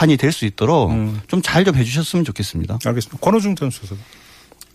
판이 0.00 0.16
될 0.16 0.32
수 0.32 0.46
있도록 0.46 0.90
음. 0.92 1.20
좀잘좀 1.26 1.74
해주셨으면 1.76 2.24
좋겠습니다. 2.24 2.78
알겠습니다. 2.86 3.18
권호중 3.20 3.54
전 3.54 3.68
수석. 3.70 3.98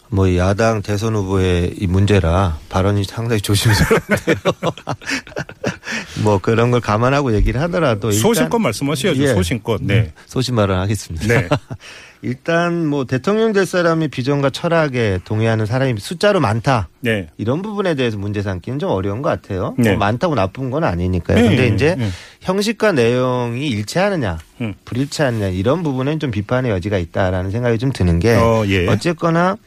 뭐이 0.10 0.38
야당 0.38 0.82
대선 0.82 1.16
후보의 1.16 1.76
이 1.80 1.88
문제라 1.88 2.58
발언이 2.70 3.04
상당히 3.04 3.42
조심스러운데요. 3.42 4.36
뭐 6.24 6.40
그런 6.40 6.72
걸 6.72 6.82
감안하고 6.82 7.34
얘기를 7.34 7.62
하더라도 7.62 8.12
소신껏 8.12 8.60
말씀하셔야죠. 8.62 9.24
예. 9.24 9.28
소신껏. 9.34 9.82
네. 9.84 10.14
소신 10.26 10.56
발언 10.56 10.80
하겠습니다. 10.80 11.28
네. 11.28 11.48
일단 12.22 12.88
뭐 12.88 13.06
대통령 13.06 13.54
될 13.54 13.68
사람이 13.68 14.08
비전과 14.08 14.50
철학에 14.50 15.20
동의하는 15.26 15.68
사람이 15.68 16.00
숫자로 16.00 16.40
많다. 16.40 16.90
네. 17.02 17.28
이런 17.38 17.62
부분에 17.62 17.94
대해서 17.94 18.18
문제 18.18 18.42
삼기는 18.42 18.80
좀 18.80 18.90
어려운 18.90 19.22
것 19.22 19.30
같아요. 19.30 19.76
네. 19.78 19.92
뭐 19.92 20.00
많다고 20.00 20.34
나쁜 20.34 20.72
건 20.72 20.84
아니니까요. 20.84 21.38
네, 21.38 21.44
근데 21.50 21.70
네, 21.70 21.76
이제 21.76 21.96
네. 21.96 22.10
형식과 22.42 22.94
내용이 22.94 23.68
일치하느냐, 23.68 24.40
음. 24.62 24.74
불일치하느냐 24.86 25.50
이런 25.50 25.84
부분은 25.84 26.20
좀 26.20 26.32
비판의 26.32 26.72
여지가 26.72 26.98
있다라는 26.98 27.52
생각이 27.52 27.78
좀 27.78 27.92
드는 27.92 28.20
게 28.20 28.34
어, 28.34 28.66
예. 28.68 28.88
어쨌거나 28.88 29.58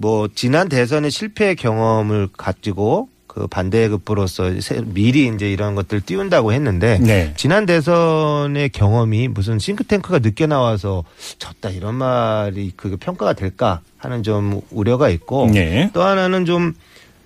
뭐 0.00 0.28
지난 0.34 0.70
대선의 0.70 1.10
실패 1.10 1.54
경험을 1.54 2.28
가지고 2.34 3.10
그 3.26 3.46
반대급부로서 3.46 4.58
세- 4.62 4.80
미리 4.82 5.28
이제 5.28 5.52
이런 5.52 5.74
것들 5.74 6.00
띄운다고 6.00 6.54
했는데 6.54 6.98
네. 6.98 7.34
지난 7.36 7.66
대선의 7.66 8.70
경험이 8.70 9.28
무슨 9.28 9.58
싱크탱크가 9.58 10.20
늦게 10.20 10.46
나와서 10.46 11.04
졌다 11.38 11.68
이런 11.68 11.96
말이 11.96 12.72
그 12.76 12.96
평가가 12.96 13.34
될까 13.34 13.82
하는 13.98 14.22
좀 14.22 14.62
우려가 14.70 15.10
있고 15.10 15.48
네. 15.52 15.90
또 15.92 16.02
하나는 16.02 16.46
좀 16.46 16.72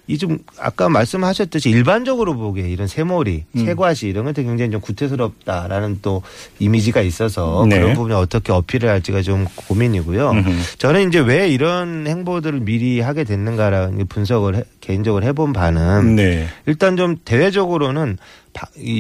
이 0.07 0.19
좀 0.19 0.39
아까 0.59 0.91
말씀하셨듯이 0.91 1.71
일반적으로 1.71 2.37
보기에 2.37 2.69
이런 2.69 2.87
새머리, 2.87 3.45
음. 3.57 3.65
새과시 3.65 4.07
이런 4.09 4.27
것들 4.27 4.45
굉장히 4.45 4.71
좀 4.71 4.81
구태스럽다라는 4.83 6.01
또 6.03 6.23
이미지가 6.59 7.01
있어서 7.01 7.65
네. 7.69 7.79
그런 7.81 7.95
부분에 7.95 8.15
어떻게 8.15 8.53
어필을 8.53 8.89
할지가 8.89 9.23
좀 9.23 9.47
고민이고요. 9.55 10.31
음흠. 10.31 10.51
저는 10.79 11.09
이제 11.09 11.21
왜 11.21 11.49
이런 11.49 12.07
행보들을 12.07 12.61
미리 12.61 13.01
하게 13.01 13.25
됐는가라는 13.25 14.07
분석을 14.07 14.57
해- 14.57 14.65
개인적으로 14.83 15.25
해본 15.25 15.55
바는 15.55 16.17
네. 16.17 16.49
일단 16.67 16.99
좀 16.99 17.17
대외적으로는 17.25 18.19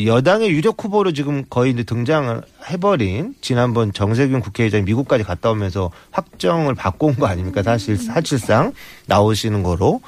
여당의 0.06 0.50
유력 0.50 0.82
후보로 0.82 1.12
지금 1.12 1.44
거의 1.50 1.72
이제 1.72 1.82
등장을 1.84 2.40
해버린 2.70 3.34
지난번 3.42 3.92
정세균 3.92 4.40
국회의장이 4.40 4.84
미국까지 4.84 5.22
갔다 5.22 5.50
오면서 5.50 5.90
확정을 6.10 6.74
바꾼 6.74 7.14
거 7.14 7.26
아닙니까? 7.26 7.62
사실 7.62 7.96
사실상 7.98 8.72
나오시는 9.06 9.62
거로 9.62 10.00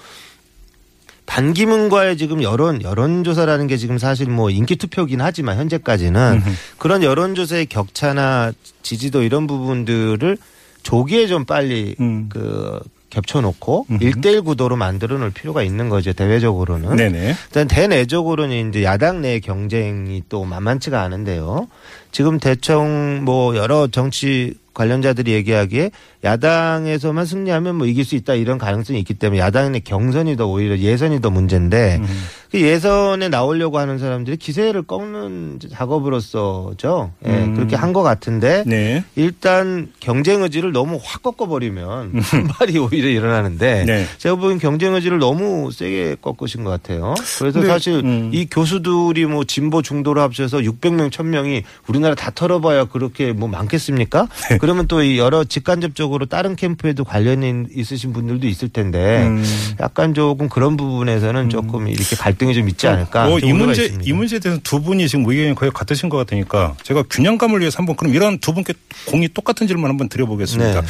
반기문과의 1.27 2.17
지금 2.17 2.43
여론 2.43 2.83
여론조사라는 2.83 3.67
게 3.67 3.77
지금 3.77 3.99
사실 3.99 4.29
뭐 4.29 4.49
인기 4.51 4.77
투표긴 4.77 5.21
하지만 5.21 5.59
현재까지는 5.59 6.43
그런 6.79 7.03
여론조사의 7.03 7.67
격차나 7.67 8.53
지지도 8.83 9.23
이런 9.23 9.47
부분들을 9.47 10.39
조기에 10.83 11.27
좀 11.27 11.45
빨리 11.45 11.97
음. 12.01 12.29
그 12.29 12.81
겹쳐놓고. 13.11 13.87
일대일 14.01 14.43
구도로 14.43 14.77
만들어 14.77 15.17
놓을 15.19 15.31
필요가 15.31 15.63
있는 15.63 15.89
거죠 15.89 16.13
대외적으로는. 16.13 16.97
네네. 16.97 17.35
일단 17.47 17.69
대내적으로는 17.69 18.69
이제 18.69 18.85
야당 18.85 19.23
내 19.23 19.41
경쟁이 19.41 20.23
또 20.29 20.45
만만치가 20.45 21.01
않은데요. 21.03 21.69
지금 22.13 22.39
대청 22.39 23.25
뭐 23.25 23.57
여러 23.57 23.87
정치 23.87 24.55
관련자들이 24.77 25.33
얘기하기에 25.33 25.91
야당에서만 26.23 27.25
승리하면 27.25 27.77
뭐 27.77 27.87
이길 27.87 28.05
수 28.05 28.15
있다 28.15 28.35
이런 28.35 28.59
가능성이 28.59 28.99
있기 29.01 29.15
때문에 29.15 29.41
야당 29.41 29.73
내 29.73 29.81
경선이 29.81 30.37
더 30.37 30.47
오히려 30.47 30.77
예선이 30.77 31.21
더 31.23 31.31
문제인데 31.31 32.03
그 32.51 32.61
예선에 32.61 33.29
나오려고 33.29 33.79
하는 33.79 33.99
사람들이 33.99 34.37
기세를 34.37 34.83
꺾는 34.83 35.59
작업으로서죠. 35.73 37.13
예, 37.27 37.31
음. 37.31 37.55
그렇게 37.55 37.75
한 37.75 37.97
것 37.97 38.03
같은데 38.03 38.63
네. 38.67 39.03
일단 39.15 39.89
경쟁 40.01 40.43
의지를 40.43 40.73
너무 40.73 41.01
확 41.03 41.23
꺾어버리면 41.23 42.13
반발이 42.21 42.77
오히려 42.79 43.09
일어나는데 43.09 43.85
네. 43.87 44.07
제가 44.19 44.35
보기엔 44.35 44.59
경쟁 44.59 44.95
의지를 44.95 45.19
너무 45.19 45.71
세게 45.73 46.17
꺾으신 46.21 46.63
것 46.63 46.69
같아요. 46.71 47.15
그래서 47.39 47.61
근데, 47.61 47.69
사실 47.69 48.03
음. 48.05 48.31
이 48.35 48.45
교수들이 48.51 49.25
뭐 49.25 49.45
진보 49.45 49.81
중도로 49.81 50.21
합쳐서 50.21 50.59
600명, 50.59 51.11
1000명이 51.11 51.63
우리나라 51.87 52.15
다 52.15 52.31
털어봐야 52.35 52.85
그렇게 52.85 53.33
뭐 53.33 53.49
많겠습니까? 53.49 54.29
네. 54.67 54.73
그러면 54.73 54.89
또이 54.89 55.17
여러 55.19 55.45
직간접적으로 55.45 56.27
다른 56.27 56.57
캠프에도 56.57 57.05
관련이 57.05 57.67
있으신 57.73 58.13
분들도 58.13 58.49
있을 58.49 58.69
텐데 58.69 59.27
음. 59.27 59.45
약간 59.79 60.13
조금 60.13 60.49
그런 60.49 60.77
부분에서는 60.77 61.51
조금 61.51 61.87
이렇게 61.87 62.17
갈등이 62.17 62.53
좀 62.53 62.69
있지 62.69 62.89
않을까. 62.89 63.29
뭐좀이 63.29 63.53
문제 63.53 63.85
있습니다. 63.85 64.11
이 64.11 64.13
문제에 64.13 64.39
대해서 64.41 64.61
두 64.65 64.83
분이 64.83 65.09
지금 65.09 65.25
의견이 65.29 65.55
거의 65.55 65.71
같으신 65.71 66.09
것 66.09 66.17
같으니까 66.17 66.75
제가 66.83 67.05
균형감을 67.09 67.61
위해서 67.61 67.79
한번 67.79 67.95
그럼 67.95 68.13
이런 68.13 68.39
두 68.39 68.53
분께 68.53 68.75
공이 69.07 69.29
똑같은 69.29 69.69
질문 69.69 69.89
한번 69.89 70.09
드려보겠습니다. 70.09 70.81
네. 70.81 70.87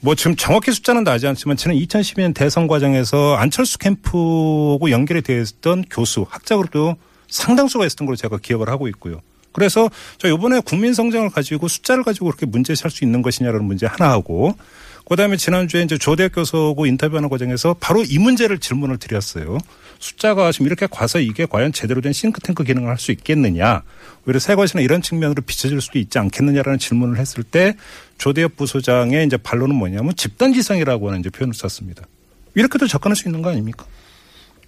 뭐 0.00 0.14
지금 0.14 0.36
정확히 0.36 0.72
숫자는 0.72 1.04
나지 1.04 1.26
않지만 1.26 1.56
저는 1.56 1.78
2012년 1.78 2.34
대선 2.34 2.66
과정에서 2.66 3.36
안철수 3.36 3.78
캠프하고 3.78 4.90
연결이 4.90 5.22
되어 5.22 5.40
있던 5.40 5.84
교수 5.88 6.26
학자 6.28 6.56
그룹도 6.56 6.96
상당수가 7.28 7.86
있었던 7.86 8.06
걸로 8.06 8.16
제가 8.16 8.38
기억을 8.38 8.68
하고 8.68 8.86
있고요. 8.88 9.20
그래서 9.54 9.88
저 10.18 10.28
이번에 10.28 10.60
국민 10.60 10.92
성장을 10.92 11.30
가지고 11.30 11.68
숫자를 11.68 12.04
가지고 12.04 12.26
그렇게 12.26 12.44
문제시할 12.44 12.90
수 12.90 13.04
있는 13.04 13.22
것이냐라는 13.22 13.64
문제 13.64 13.86
하나 13.86 14.10
하고 14.10 14.54
그다음에 15.06 15.36
지난주에 15.36 15.82
이제 15.82 15.96
조대학 15.96 16.32
교수하고 16.34 16.86
인터뷰하는 16.86 17.28
과정에서 17.28 17.74
바로 17.78 18.02
이 18.04 18.18
문제를 18.18 18.58
질문을 18.58 18.98
드렸어요. 18.98 19.58
숫자가 19.98 20.50
지금 20.50 20.66
이렇게 20.66 20.86
과서 20.90 21.20
이게 21.20 21.46
과연 21.46 21.72
제대로 21.72 22.00
된 22.00 22.12
싱크탱크 22.12 22.64
기능을 22.64 22.88
할 22.88 22.98
수 22.98 23.12
있겠느냐. 23.12 23.82
오히려 24.26 24.38
새 24.40 24.54
것이나 24.54 24.82
이런 24.82 25.02
측면으로 25.02 25.42
비춰질 25.42 25.80
수도 25.80 25.98
있지 25.98 26.18
않겠느냐라는 26.18 26.78
질문을 26.78 27.18
했을 27.18 27.44
때 27.44 27.76
조대엽 28.18 28.56
부소장의 28.56 29.26
이제 29.26 29.36
반론은 29.36 29.76
뭐냐면 29.76 30.16
집단지성이라고 30.16 31.08
하는 31.08 31.20
이제 31.20 31.30
표현을 31.30 31.54
썼습니다. 31.54 32.02
이렇게도 32.54 32.86
접근할 32.86 33.14
수 33.14 33.28
있는 33.28 33.42
거 33.42 33.50
아닙니까? 33.50 33.84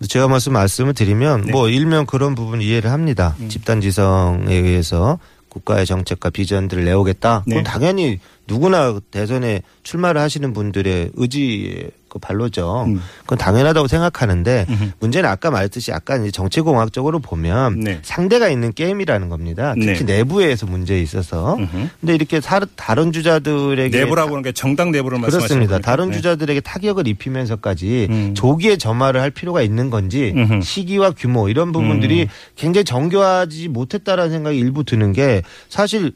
제가 0.08 0.28
말씀 0.28 0.52
말씀을 0.52 0.94
드리면 0.94 1.46
네. 1.46 1.52
뭐 1.52 1.68
일면 1.68 2.06
그런 2.06 2.34
부분 2.34 2.60
이해를 2.60 2.90
합니다. 2.90 3.34
음. 3.40 3.48
집단 3.48 3.80
지성에 3.80 4.54
의해서 4.54 5.18
국가의 5.48 5.86
정책과 5.86 6.30
비전들을 6.30 6.84
내오겠다. 6.84 7.44
네. 7.46 7.56
그건 7.56 7.64
당연히 7.64 8.20
누구나 8.46 8.98
대선에 9.10 9.62
출마를 9.82 10.20
하시는 10.20 10.52
분들의 10.52 11.12
의지의 11.14 11.90
그 12.16 12.18
발로죠. 12.18 12.84
음. 12.88 13.00
그건 13.20 13.38
당연하다고 13.38 13.86
생각하는데 13.88 14.66
음흠. 14.68 14.84
문제는 15.00 15.28
아까 15.28 15.50
말했듯이 15.50 15.90
약간 15.90 16.22
이제 16.22 16.30
정치공학적으로 16.30 17.18
보면 17.20 17.80
네. 17.80 17.98
상대가 18.02 18.48
있는 18.48 18.72
게임이라는 18.72 19.28
겁니다. 19.28 19.74
특히 19.74 20.04
네. 20.04 20.16
내부에서 20.18 20.66
문제 20.66 20.98
있어서. 21.00 21.56
음흠. 21.56 21.88
근데 22.00 22.14
이렇게 22.14 22.40
사- 22.40 22.60
다른 22.76 23.12
주자들에게 23.12 23.96
내부라고 23.98 24.30
하는 24.30 24.42
게 24.42 24.52
정당 24.52 24.90
내부를 24.90 25.20
그렇습니다. 25.20 25.78
다른 25.78 26.10
네. 26.10 26.16
주자들에게 26.16 26.60
타격을 26.60 27.06
입히면서까지 27.06 28.06
음. 28.10 28.34
조기에 28.34 28.76
점화를 28.76 29.20
할 29.20 29.30
필요가 29.30 29.62
있는 29.62 29.90
건지 29.90 30.32
음흠. 30.34 30.62
시기와 30.62 31.10
규모 31.10 31.48
이런 31.48 31.72
부분들이 31.72 32.22
음. 32.22 32.26
굉장히 32.56 32.84
정교하지 32.84 33.68
못했다라는 33.68 34.30
생각이 34.30 34.58
일부 34.58 34.84
드는 34.84 35.12
게 35.12 35.42
사실 35.68 36.12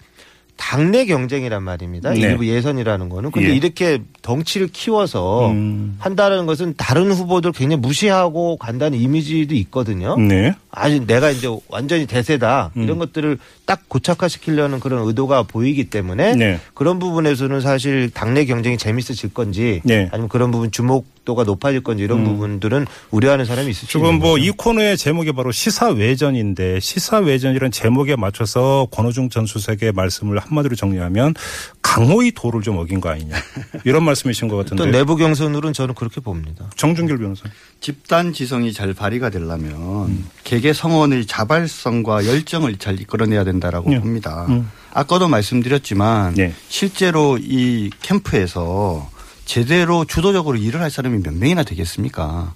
당내 0.61 1.07
경쟁이란 1.07 1.63
말입니다. 1.63 2.11
네. 2.11 2.21
일부 2.21 2.47
예선이라는 2.47 3.09
거는. 3.09 3.31
근데 3.31 3.49
예. 3.49 3.55
이렇게 3.55 4.03
덩치를 4.21 4.69
키워서 4.69 5.49
음. 5.49 5.97
한다는 5.99 6.45
것은 6.45 6.75
다른 6.77 7.11
후보들 7.11 7.53
굉장히 7.53 7.81
무시하고 7.81 8.59
간다는 8.59 8.99
이미지도 8.99 9.55
있거든요. 9.55 10.19
네. 10.19 10.55
아직 10.71 11.07
내가 11.07 11.31
이제 11.31 11.49
완전히 11.69 12.07
대세다 12.07 12.73
음. 12.77 12.83
이런 12.83 12.99
것들을 12.99 13.39
딱 13.65 13.89
고착화시키려는 13.89 14.81
그런 14.81 15.07
의도가 15.07 15.45
보이기 15.45 15.89
때문에 15.89 16.37
네. 16.37 16.61
그런 16.75 16.99
부분에서는 16.99 17.63
사실 17.63 18.11
당내 18.11 18.45
경쟁이 18.45 18.77
재밌어질 18.77 19.33
건지 19.33 19.81
네. 19.85 20.11
아니면 20.13 20.29
그런 20.29 20.51
부분 20.51 20.71
주목 20.71 21.07
도가 21.25 21.45
높아질 21.45 21.83
건지 21.83 22.03
이런 22.03 22.25
부분들은 22.25 22.87
우려하는 23.11 23.45
사람이 23.45 23.71
있을 23.71 23.81
수 23.81 23.87
지금 23.87 24.07
있는 24.07 24.19
뭐 24.21 24.33
거죠. 24.33 24.45
이 24.45 24.51
코너의 24.51 24.97
제목이 24.97 25.33
바로 25.33 25.53
시사외전인데 25.53 26.81
시사외전이라는 26.81 27.71
제목에 27.71 28.17
맞춰서 28.17 28.89
권오중 28.91 29.29
전 29.29 29.47
수석의 29.47 29.93
말씀을 29.93 30.39
한마디로 30.39 30.77
정리하면 30.77 31.35
강호의 31.83 32.33
도를 32.33 32.63
좀 32.63 32.79
어긴 32.79 33.01
거 33.01 33.11
아니냐 33.11 33.37
이런 33.85 34.05
말씀이신 34.05 34.49
것또 34.49 34.63
같은데 34.77 34.87
내부 34.91 35.17
경선으로는 35.17 35.73
저는 35.73 35.95
그렇게 35.95 36.21
봅니다. 36.21 36.71
정준길 36.77 37.19
변호사. 37.19 37.45
집단 37.81 38.33
지성이 38.33 38.73
잘 38.73 38.95
발휘가 38.95 39.31
되려면 39.31 40.25
개개 40.45 40.73
성원의 40.73 41.27
자발성과 41.27 42.27
열정을 42.27 42.77
잘 42.77 43.01
이끌어내야 43.01 43.45
된다라고 43.45 43.91
네. 43.91 44.01
봅니다. 44.01 44.47
음. 44.49 44.71
아까도 44.93 45.29
말씀드렸지만 45.29 46.35
네. 46.35 46.53
실제로 46.69 47.39
이 47.39 47.91
캠프에서 48.03 49.09
제대로 49.51 50.05
주도적으로 50.05 50.57
일을 50.57 50.81
할 50.81 50.93
사람이 50.93 51.25
몇 51.25 51.35
명이나 51.35 51.65
되겠습니까? 51.65 52.55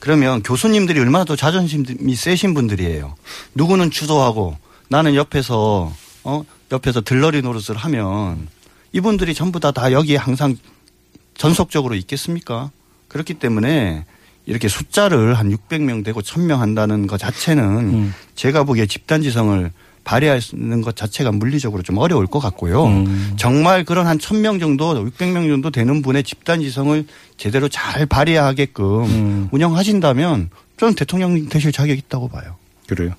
그러면 0.00 0.42
교수님들이 0.42 0.98
얼마나 0.98 1.24
더 1.24 1.36
자존심이 1.36 2.16
세신 2.16 2.52
분들이에요. 2.52 3.14
누구는 3.54 3.92
주도하고 3.92 4.56
나는 4.88 5.14
옆에서 5.14 5.94
어 6.24 6.42
옆에서 6.72 7.00
들러리 7.02 7.42
노릇을 7.42 7.76
하면 7.76 8.48
이분들이 8.90 9.34
전부 9.34 9.60
다 9.60 9.70
다 9.70 9.92
여기에 9.92 10.16
항상 10.16 10.56
전속적으로 11.38 11.94
있겠습니까? 11.94 12.72
그렇기 13.06 13.34
때문에 13.34 14.04
이렇게 14.44 14.66
숫자를 14.66 15.34
한 15.34 15.56
600명 15.56 16.04
되고 16.04 16.20
1000명 16.20 16.56
한다는 16.56 17.06
것 17.06 17.18
자체는 17.18 17.64
음. 17.64 18.14
제가 18.34 18.64
보기에 18.64 18.86
집단지성을 18.86 19.70
발휘하는 20.04 20.82
것 20.82 20.96
자체가 20.96 21.32
물리적으로 21.32 21.82
좀 21.82 21.98
어려울 21.98 22.26
것 22.26 22.38
같고요. 22.38 22.86
음. 22.86 23.34
정말 23.36 23.84
그런 23.84 24.06
한 24.06 24.18
1000명 24.18 24.60
정도, 24.60 24.94
600명 24.94 25.48
정도 25.48 25.70
되는 25.70 26.02
분의 26.02 26.24
집단 26.24 26.60
지성을 26.60 27.04
제대로 27.36 27.68
잘 27.68 28.06
발휘하게끔 28.06 29.04
음. 29.04 29.48
운영하신다면 29.52 30.50
저는 30.78 30.94
대통령 30.94 31.48
되실 31.48 31.72
자격이 31.72 32.00
있다고 32.06 32.28
봐요. 32.28 32.56
그래요. 32.86 33.12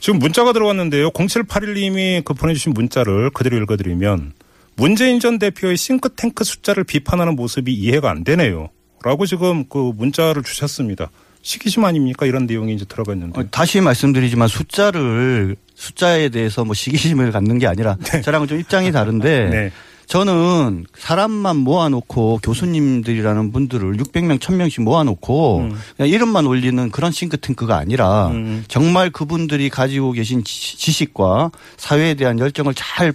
지금 0.00 0.18
문자가 0.18 0.52
들어왔는데요. 0.52 1.10
0781님이 1.10 2.24
그 2.24 2.34
보내주신 2.34 2.72
문자를 2.72 3.30
그대로 3.30 3.56
읽어드리면 3.58 4.32
문재인 4.76 5.20
전 5.20 5.38
대표의 5.38 5.76
싱크탱크 5.76 6.44
숫자를 6.44 6.84
비판하는 6.84 7.36
모습이 7.36 7.72
이해가 7.72 8.10
안 8.10 8.24
되네요. 8.24 8.70
라고 9.02 9.26
지금 9.26 9.64
그 9.68 9.92
문자를 9.96 10.42
주셨습니다. 10.42 11.10
시기심 11.42 11.84
아닙니까? 11.84 12.26
이런 12.26 12.46
내용이 12.46 12.74
이제 12.74 12.84
들어가 12.84 13.12
있는데. 13.14 13.40
어, 13.40 13.44
다시 13.50 13.80
말씀드리지만 13.80 14.48
숫자를 14.48 15.56
숫자에 15.74 16.28
대해서 16.28 16.64
뭐 16.64 16.74
시기심을 16.74 17.30
갖는 17.32 17.58
게 17.58 17.66
아니라 17.66 17.96
저랑은 18.24 18.48
좀 18.48 18.58
입장이 18.60 18.92
다른데 18.92 19.48
네. 19.50 19.72
저는 20.06 20.86
사람만 20.96 21.56
모아놓고 21.58 22.40
교수님들이라는 22.42 23.52
분들을 23.52 23.92
600명, 23.98 24.38
1000명씩 24.38 24.80
모아놓고 24.82 25.58
음. 25.58 25.78
그냥 25.96 26.08
이름만 26.08 26.46
올리는 26.46 26.90
그런 26.90 27.12
싱크탱크가 27.12 27.76
아니라 27.76 28.28
음. 28.28 28.64
정말 28.68 29.10
그분들이 29.10 29.68
가지고 29.68 30.12
계신 30.12 30.42
지- 30.44 30.78
지식과 30.78 31.50
사회에 31.76 32.14
대한 32.14 32.38
열정을 32.38 32.72
잘 32.74 33.12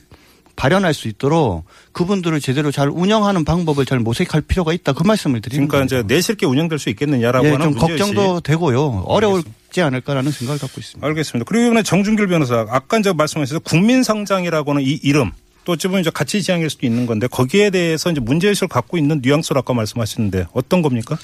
발현할 0.55 0.93
수 0.93 1.07
있도록 1.07 1.65
그분들을 1.91 2.39
제대로 2.39 2.71
잘 2.71 2.89
운영하는 2.89 3.43
방법을 3.45 3.85
잘 3.85 3.99
모색할 3.99 4.41
필요가 4.41 4.73
있다. 4.73 4.93
그 4.93 5.03
말씀을 5.03 5.41
드리는 5.41 5.67
그러니까. 5.67 5.99
이제 5.99 6.03
내실 6.07 6.35
게 6.35 6.45
운영될 6.45 6.79
수 6.79 6.89
있겠느냐라고 6.89 7.47
예, 7.47 7.51
하는 7.51 7.71
좀. 7.71 7.73
걱정도 7.75 8.39
되고요. 8.39 9.03
어려울 9.07 9.43
지 9.71 9.81
않을까라는 9.81 10.31
생각을 10.31 10.59
갖고 10.59 10.79
있습니다. 10.79 11.05
알겠습니다. 11.07 11.45
그리고 11.49 11.65
이번에 11.65 11.81
정준길 11.83 12.27
변호사 12.27 12.65
아까 12.69 12.99
이제 12.99 13.11
말씀하셔서 13.11 13.59
국민성장이라고 13.59 14.73
는 14.73 14.83
이 14.85 14.99
이름 15.01 15.31
또 15.65 15.73
어찌 15.73 15.87
보면 15.87 16.01
이제 16.01 16.09
가치 16.13 16.43
지향일 16.43 16.69
수도 16.69 16.85
있는 16.85 17.05
건데 17.05 17.27
거기에 17.27 17.69
대해서 17.69 18.11
이제 18.11 18.19
문제의식을 18.19 18.67
갖고 18.67 18.97
있는 18.97 19.21
뉘앙스를 19.23 19.59
아까 19.59 19.73
말씀하시는데 19.73 20.47
어떤 20.53 20.81
겁니까? 20.81 21.17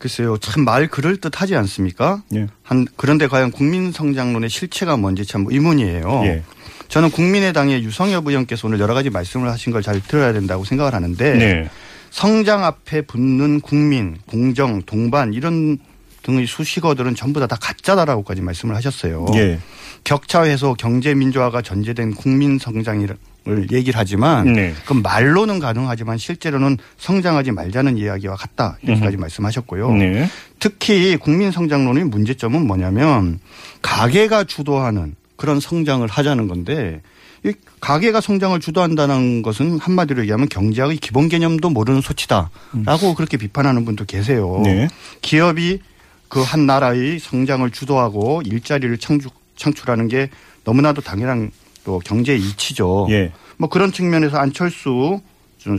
글쎄요, 0.00 0.38
참 0.38 0.64
말 0.64 0.88
그럴 0.88 1.18
듯 1.18 1.40
하지 1.42 1.54
않습니까? 1.56 2.22
예. 2.34 2.46
한, 2.62 2.86
그런데 2.96 3.28
과연 3.28 3.50
국민 3.52 3.92
성장론의 3.92 4.48
실체가 4.50 4.96
뭔지 4.96 5.24
참 5.26 5.44
의문이에요. 5.48 6.22
예. 6.24 6.42
저는 6.88 7.10
국민의당의 7.10 7.84
유성엽 7.84 8.26
의원께서 8.26 8.66
오늘 8.66 8.80
여러 8.80 8.94
가지 8.94 9.10
말씀을 9.10 9.48
하신 9.50 9.72
걸 9.72 9.82
잘 9.82 10.00
들어야 10.00 10.32
된다고 10.32 10.64
생각을 10.64 10.94
하는데 10.94 11.34
네. 11.34 11.70
성장 12.10 12.64
앞에 12.64 13.02
붙는 13.02 13.60
국민, 13.60 14.16
공정, 14.26 14.82
동반 14.82 15.32
이런 15.34 15.78
등의 16.22 16.46
수식어들은 16.46 17.14
전부 17.14 17.38
다 17.38 17.46
다 17.46 17.56
가짜다라고까지 17.56 18.40
말씀을 18.40 18.74
하셨어요. 18.74 19.26
예. 19.34 19.60
격차 20.02 20.42
해소, 20.42 20.74
경제 20.74 21.14
민주화가 21.14 21.60
전제된 21.62 22.14
국민 22.14 22.58
성장 22.58 23.02
을 23.48 23.66
얘기를 23.72 23.98
하지만 23.98 24.52
네. 24.52 24.74
그 24.84 24.92
말로는 24.92 25.60
가능하지만 25.60 26.18
실제로는 26.18 26.76
성장하지 26.98 27.52
말자는 27.52 27.96
이야기와 27.96 28.36
같다 28.36 28.76
이렇게까지 28.82 29.16
말씀하셨고요. 29.16 29.92
네. 29.94 30.28
특히 30.58 31.16
국민 31.16 31.50
성장론의 31.50 32.04
문제점은 32.04 32.66
뭐냐면 32.66 33.40
가계가 33.80 34.44
주도하는 34.44 35.14
그런 35.36 35.58
성장을 35.58 36.06
하자는 36.06 36.48
건데 36.48 37.00
이 37.42 37.54
가계가 37.80 38.20
성장을 38.20 38.60
주도한다는 38.60 39.40
것은 39.40 39.78
한마디로 39.78 40.20
얘기하면 40.20 40.50
경제학의 40.50 40.98
기본 40.98 41.30
개념도 41.30 41.70
모르는 41.70 42.02
소치다라고 42.02 43.14
그렇게 43.16 43.38
비판하는 43.38 43.86
분도 43.86 44.04
계세요. 44.04 44.58
음. 44.58 44.62
네. 44.64 44.88
기업이 45.22 45.80
그 46.28 46.42
한 46.42 46.64
나라의 46.66 47.18
성장을 47.18 47.68
주도하고 47.70 48.42
일자리를 48.44 48.96
창출, 48.98 49.30
창출하는 49.56 50.08
게 50.08 50.30
너무나도 50.64 51.02
당연한 51.02 51.50
또 51.84 52.00
경제 52.04 52.34
이치죠. 52.36 53.06
예. 53.10 53.32
뭐 53.56 53.68
그런 53.68 53.92
측면에서 53.92 54.38
안철수 54.38 55.20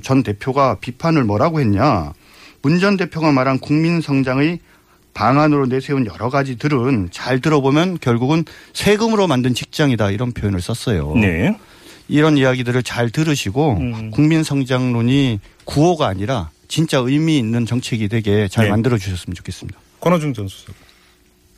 전 0.04 0.24
대표가 0.24 0.76
비판을 0.80 1.24
뭐라고 1.24 1.60
했냐. 1.60 2.14
문 2.62 2.80
전 2.80 2.96
대표가 2.98 3.32
말한 3.32 3.60
국민 3.60 4.02
성장의 4.02 4.60
방안으로 5.14 5.66
내세운 5.66 6.06
여러 6.06 6.30
가지들은 6.30 7.10
잘 7.12 7.42
들어보면 7.42 7.98
결국은 8.00 8.46
세금으로 8.74 9.28
만든 9.28 9.54
직장이다 9.54 10.12
이런 10.12 10.32
표현을 10.32 10.62
썼어요. 10.62 11.16
네. 11.16 11.58
이런 12.08 12.38
이야기들을 12.38 12.84
잘 12.84 13.10
들으시고 13.10 13.78
음. 13.80 14.12
국민 14.12 14.44
성장론이 14.44 15.40
구호가 15.66 16.08
아니라 16.08 16.50
진짜 16.68 17.00
의미 17.00 17.38
있는 17.38 17.66
정책이 17.66 18.08
되게 18.10 18.48
잘 18.48 18.66
네. 18.66 18.72
만들어 18.72 18.98
주셨으면 18.98 19.34
좋겠습니다. 19.36 19.78
권호중 20.00 20.34
전 20.34 20.48
수석. 20.48 20.76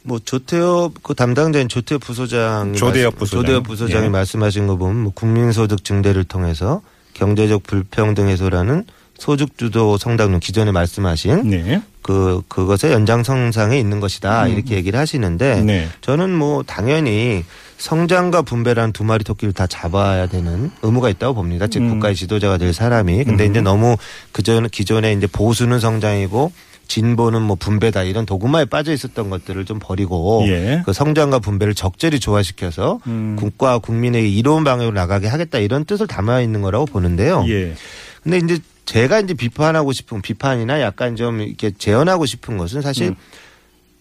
뭐 0.03 0.19
조태엽 0.23 0.95
그 1.01 1.13
담당자인 1.15 1.69
조태엽 1.69 2.01
부소장이 2.01 2.77
조대엽 2.77 3.17
부소장. 3.17 3.41
조대엽 3.41 3.63
부소장이 3.63 4.05
예. 4.05 4.09
말씀하신 4.09 4.67
거 4.67 4.75
보면 4.75 5.03
뭐 5.03 5.11
국민소득 5.13 5.83
증대를 5.83 6.25
통해서 6.25 6.81
경제적 7.13 7.63
불평등 7.63 8.27
해소라는 8.27 8.85
소득 9.17 9.57
주도 9.57 9.97
성장론 9.97 10.39
기존에 10.39 10.71
말씀하신 10.71 11.49
네. 11.49 11.81
그 12.01 12.41
그것의 12.49 12.91
연장선상에 12.91 13.79
있는 13.79 13.99
것이다 14.01 14.47
이렇게 14.47 14.75
얘기를 14.75 14.99
하시는데 14.99 15.61
음. 15.61 15.65
네. 15.67 15.87
저는 16.01 16.31
뭐 16.35 16.63
당연히 16.63 17.45
성장과 17.77 18.41
분배라는 18.41 18.91
두 18.91 19.03
마리 19.03 19.23
토끼를 19.23 19.53
다 19.53 19.67
잡아야 19.67 20.27
되는 20.27 20.71
의무가 20.81 21.09
있다고 21.09 21.35
봅니다. 21.35 21.67
즉 21.67 21.81
음. 21.83 21.89
국가의 21.91 22.15
지도자가 22.15 22.57
될 22.57 22.73
사람이. 22.73 23.23
근데 23.23 23.45
이제 23.45 23.61
너무 23.61 23.95
그전 24.31 24.67
기존에 24.69 25.13
이제 25.13 25.27
보수는 25.27 25.79
성장이고 25.79 26.51
진보는 26.93 27.41
뭐 27.41 27.55
분배다 27.55 28.03
이런 28.03 28.27
도구마에 28.27 28.65
빠져 28.65 28.93
있었던 28.93 29.31
것들을 29.31 29.65
좀 29.65 29.79
버리고 29.81 30.43
예. 30.47 30.83
그 30.85 30.93
성장과 30.93 31.39
분배를 31.39 31.73
적절히 31.73 32.19
조화시켜서 32.19 32.99
음. 33.07 33.35
국가 33.35 33.79
국민의 33.79 34.31
이로운 34.31 34.63
방향으로 34.63 34.93
나가게 34.93 35.27
하겠다 35.27 35.57
이런 35.57 35.85
뜻을 35.85 36.05
담아 36.05 36.41
있는 36.41 36.61
거라고 36.61 36.85
보는데요. 36.85 37.45
예. 37.47 37.73
근데 38.21 38.37
이제 38.37 38.59
제가 38.85 39.21
이제 39.21 39.33
비판하고 39.33 39.91
싶은 39.91 40.21
비판이나 40.21 40.81
약간 40.81 41.15
좀 41.15 41.41
이렇게 41.41 41.71
재현하고 41.71 42.27
싶은 42.27 42.57
것은 42.57 42.81
사실 42.83 43.07
음. 43.07 43.15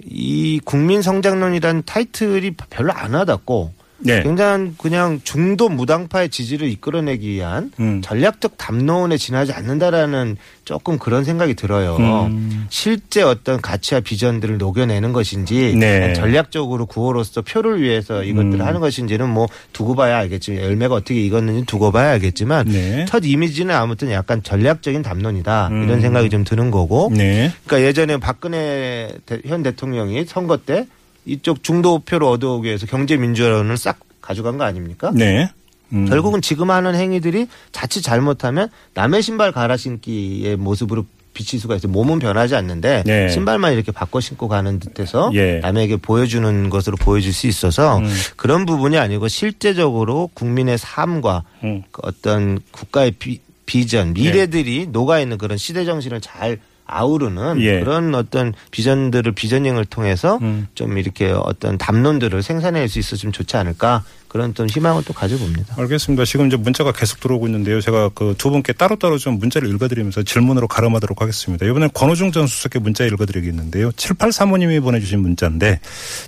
이 0.05 0.61
국민 0.63 1.01
성장론이라는 1.01 1.85
타이틀이 1.87 2.57
별로 2.69 2.93
안 2.93 3.15
와닿고 3.15 3.73
네. 4.05 4.23
굉장히 4.23 4.73
그냥 4.79 5.21
중도 5.25 5.69
무당파의 5.69 6.29
지지를 6.29 6.69
이끌어내기 6.69 7.29
위한 7.29 7.71
음. 7.81 8.01
전략적 8.03 8.59
담론에 8.59 9.17
지나지 9.17 9.53
않는다라는 9.53 10.37
조금 10.65 10.99
그런 10.99 11.25
생각이 11.25 11.55
들어요. 11.55 11.97
음. 11.99 12.67
실제 12.69 13.23
어떤 13.23 13.61
가치와 13.61 14.01
비전들을 14.01 14.59
녹여내는 14.59 15.13
것인지 15.13 15.75
네. 15.77 16.13
전략적으로 16.15 16.87
구호로서 16.87 17.43
표를 17.43 17.81
위해서 17.83 18.23
이것들을 18.23 18.61
음. 18.61 18.67
하는 18.67 18.81
것인지는 18.81 19.29
뭐 19.29 19.47
두고 19.73 19.95
봐야 19.95 20.19
알겠지만 20.19 20.63
열매가 20.63 20.95
어떻게 20.95 21.21
익었는지 21.25 21.67
두고 21.67 21.91
봐야 21.93 22.11
알겠지만 22.13 22.67
네. 22.69 23.05
첫 23.09 23.25
이미지는 23.25 23.75
아무튼 23.75 24.11
약간 24.13 24.43
전략적인 24.43 25.03
담론이다 25.03 25.69
음. 25.71 25.85
이런 25.85 26.01
생각이 26.01 26.31
좀 26.31 26.45
드는 26.45 26.71
거고 26.71 27.11
네. 27.15 27.53
그러니까 27.67 27.89
예전에 27.89 28.17
박근혜 28.19 29.11
대- 29.27 29.41
현 29.47 29.63
대통령이 29.63 30.25
선거 30.27 30.57
때 30.57 30.87
이쪽 31.25 31.63
중도표를 31.63 32.27
얻어오기 32.27 32.67
위해서 32.67 32.87
경제 32.87 33.17
민주화론을 33.17 33.77
싹 33.77 34.01
가져간 34.21 34.59
거 34.59 34.65
아닙니까? 34.65 35.11
네. 35.15 35.51
음. 35.93 36.07
결국은 36.09 36.41
지금 36.41 36.71
하는 36.71 36.95
행위들이 36.95 37.47
자칫 37.71 38.03
잘못하면 38.03 38.69
남의 38.95 39.23
신발 39.23 39.53
갈아 39.53 39.77
신기의 39.77 40.57
모습으로 40.57 41.05
비칠 41.35 41.59
수가 41.59 41.77
있어요. 41.77 41.91
몸은 41.93 42.19
변하지 42.19 42.55
않는데 42.57 43.05
네. 43.07 43.29
신발만 43.29 43.73
이렇게 43.73 43.91
바꿔 43.91 44.21
신고 44.21 44.49
가는 44.49 44.79
듯해서 44.79 45.31
예. 45.35 45.61
남에게 45.61 45.97
보여주는 45.97 46.69
것으로 46.69 46.97
보여줄 46.97 47.33
수 47.33 47.47
있어서 47.47 47.99
음. 47.99 48.09
그런 48.37 48.67
부분이 48.67 48.99
아니고 48.99 49.29
실제적으로 49.29 50.31
국민의 50.35 50.77
삶과 50.77 51.45
음. 51.65 51.83
그 51.91 52.03
어떤 52.05 52.61
국가의 52.71 53.13
비, 53.13 53.41
비전, 53.65 54.13
미래들이 54.13 54.89
녹아 54.89 55.21
있는 55.21 55.39
그런 55.39 55.57
시대 55.57 55.85
정신을 55.85 56.21
잘 56.21 56.59
아우르는 56.87 57.61
예. 57.61 57.81
그런 57.81 58.15
어떤 58.15 58.53
비전들을 58.71 59.33
비전닝을 59.33 59.85
통해서 59.87 60.39
음. 60.43 60.67
좀 60.75 60.99
이렇게 60.99 61.31
어떤 61.31 61.79
담론들을 61.79 62.43
생산할 62.43 62.89
수 62.89 62.99
있었으면 62.99 63.33
좋지 63.33 63.57
않을까 63.57 64.05
그런 64.29 64.55
또 64.55 64.65
희망을 64.67 65.03
또 65.05 65.13
가져봅니다. 65.13 65.75
알겠습니다. 65.79 66.25
지금 66.25 66.47
이제 66.47 66.57
문자가 66.57 66.91
계속 66.93 67.21
들어오고 67.21 67.47
있는데요. 67.49 67.81
제가 67.83 68.09
그 68.11 68.35
두 68.39 68.51
분께 68.51 68.73
따로따로 68.73 69.19
좀 69.19 69.39
문자를 69.39 69.69
읽어드리면서 69.69 70.23
질문으로 70.23 70.67
가름하도록 70.69 71.21
하겠습니다. 71.21 71.67
이번엔 71.67 71.91
권호중 71.93 72.33
전 72.33 72.47
수석의 72.47 72.81
문자 72.83 73.05
읽어드리겠는데요. 73.05 73.91
7835님이 73.91 74.81
보내주신 74.83 75.21
문자인데, 75.21 75.81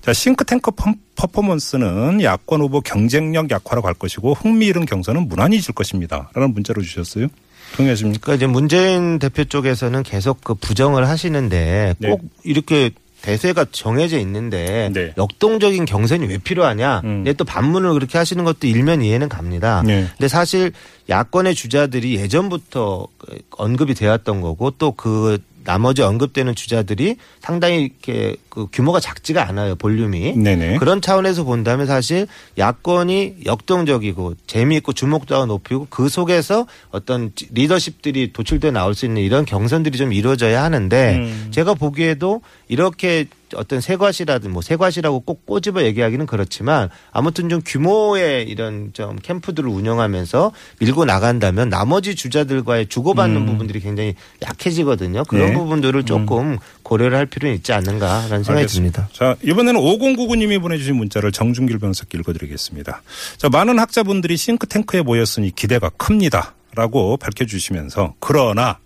자, 0.02 0.12
싱크탱크 0.12 0.70
펌- 0.72 0.94
퍼포먼스는 1.16 2.22
야권 2.22 2.60
후보 2.60 2.80
경쟁력 2.82 3.50
약화로 3.50 3.80
갈 3.82 3.94
것이고 3.94 4.34
흥미 4.34 4.66
잃은 4.66 4.84
경선은 4.86 5.28
무난해질 5.28 5.74
것입니다. 5.74 6.30
라는 6.34 6.52
문자로 6.52 6.82
주셨어요. 6.82 7.28
동의하십니까? 7.76 8.20
그러니까 8.22 8.34
이제 8.34 8.46
문재인 8.46 9.18
대표 9.18 9.44
쪽에서는 9.44 10.02
계속 10.02 10.42
그 10.42 10.54
부정을 10.54 11.08
하시는데 11.08 11.94
네. 11.98 12.08
꼭 12.08 12.22
이렇게 12.42 12.90
대세가 13.22 13.66
정해져 13.72 14.18
있는데 14.18 14.90
네. 14.92 15.14
역동적인 15.16 15.86
경선이 15.86 16.26
왜 16.26 16.38
필요하냐? 16.38 17.00
음. 17.04 17.24
근데 17.24 17.32
또 17.32 17.44
반문을 17.44 17.94
그렇게 17.94 18.18
하시는 18.18 18.44
것도 18.44 18.66
일면 18.66 19.02
이해는 19.02 19.28
갑니다. 19.30 19.82
네. 19.84 20.06
근데 20.10 20.28
사실 20.28 20.72
야권의 21.08 21.54
주자들이 21.54 22.16
예전부터 22.16 23.06
그 23.18 23.38
언급이 23.56 23.94
되었던 23.94 24.40
거고 24.40 24.70
또 24.72 24.92
그 24.92 25.38
나머지 25.64 26.02
언급되는 26.02 26.54
주자들이 26.54 27.16
상당히 27.40 27.84
이렇게 27.84 28.36
그 28.54 28.68
규모가 28.72 29.00
작지가 29.00 29.48
않아요 29.48 29.74
볼륨이. 29.74 30.36
네네. 30.36 30.78
그런 30.78 31.00
차원에서 31.00 31.42
본다면 31.42 31.86
사실 31.86 32.28
야권이 32.56 33.38
역동적이고 33.44 34.34
재미있고 34.46 34.92
주목도가 34.92 35.46
높이고 35.46 35.88
그 35.90 36.08
속에서 36.08 36.66
어떤 36.90 37.32
리더십들이 37.50 38.32
도출돼 38.32 38.70
나올 38.70 38.94
수 38.94 39.06
있는 39.06 39.22
이런 39.22 39.44
경선들이 39.44 39.98
좀 39.98 40.12
이루어져야 40.12 40.62
하는데 40.62 41.16
음. 41.16 41.48
제가 41.50 41.74
보기에도 41.74 42.42
이렇게 42.68 43.26
어떤 43.56 43.80
세과시라든 43.80 44.52
뭐 44.52 44.62
세과시라고 44.62 45.20
꼭 45.20 45.46
꼬집어 45.46 45.82
얘기하기는 45.82 46.26
그렇지만 46.26 46.88
아무튼 47.12 47.48
좀 47.48 47.60
규모의 47.64 48.48
이런 48.48 48.90
좀 48.92 49.16
캠프들을 49.16 49.68
운영하면서 49.68 50.52
밀고 50.80 51.04
나간다면 51.04 51.68
나머지 51.68 52.14
주자들과의 52.14 52.86
주고받는 52.88 53.42
음. 53.42 53.46
부분들이 53.46 53.80
굉장히 53.80 54.14
약해지거든요. 54.42 55.24
그런 55.24 55.48
네. 55.48 55.54
부분들을 55.54 56.04
조금 56.04 56.58
고려를 56.82 57.16
할 57.16 57.26
필요는 57.26 57.56
있지 57.56 57.72
않는가라는 57.72 58.43
생각이 58.44 58.62
알겠습니다. 58.62 59.08
듭니다. 59.08 59.14
자, 59.14 59.36
이번에는 59.42 59.80
5099님이 59.80 60.60
보내주신 60.60 60.96
문자를 60.96 61.32
정준길 61.32 61.78
변호사께 61.78 62.18
읽어드리겠습니다. 62.18 63.02
자, 63.36 63.48
많은 63.48 63.78
학자분들이 63.78 64.36
싱크탱크에 64.36 65.02
모였으니 65.02 65.54
기대가 65.54 65.88
큽니다. 65.90 66.54
라고 66.76 67.16
밝혀주시면서, 67.16 68.14
그러나, 68.18 68.78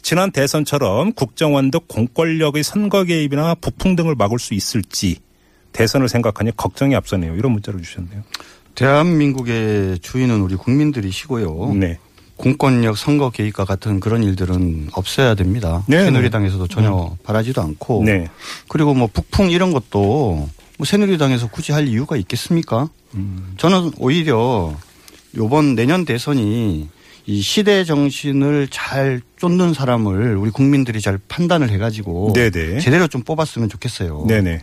지난 0.00 0.30
대선처럼 0.30 1.12
국정원 1.12 1.70
등 1.70 1.80
공권력의 1.88 2.62
선거 2.62 3.04
개입이나 3.04 3.54
부풍 3.54 3.96
등을 3.96 4.14
막을 4.14 4.38
수 4.38 4.54
있을지 4.54 5.18
대선을 5.72 6.08
생각하니 6.08 6.56
걱정이 6.56 6.94
앞서네요. 6.94 7.36
이런 7.36 7.52
문자를 7.52 7.82
주셨네요. 7.82 8.22
대한민국의 8.74 9.98
주인은 10.00 10.40
우리 10.40 10.56
국민들이시고요. 10.56 11.74
네. 11.74 11.98
공권력 12.36 12.98
선거 12.98 13.30
개입과 13.30 13.64
같은 13.64 14.00
그런 14.00 14.22
일들은 14.22 14.88
없어야 14.92 15.34
됩니다. 15.34 15.84
네, 15.86 16.04
새누리당에서도 16.04 16.66
전혀 16.68 17.16
바라지도 17.22 17.62
않고 17.62 18.02
네. 18.04 18.28
그리고 18.68 18.94
뭐 18.94 19.08
북풍 19.12 19.50
이런 19.50 19.72
것도 19.72 20.48
뭐 20.78 20.84
새누리당에서 20.84 21.48
굳이 21.48 21.72
할 21.72 21.86
이유가 21.86 22.16
있겠습니까? 22.16 22.88
음. 23.14 23.54
저는 23.56 23.92
오히려 23.98 24.74
요번 25.36 25.74
내년 25.74 26.04
대선이 26.04 26.88
이 27.26 27.40
시대 27.40 27.84
정신을 27.84 28.68
잘 28.70 29.22
쫓는 29.38 29.72
사람을 29.72 30.36
우리 30.36 30.50
국민들이 30.50 31.00
잘 31.00 31.18
판단을 31.28 31.70
해가지고 31.70 32.32
네네. 32.34 32.80
제대로 32.80 33.08
좀 33.08 33.22
뽑았으면 33.22 33.68
좋겠어요. 33.68 34.26
네네. 34.28 34.62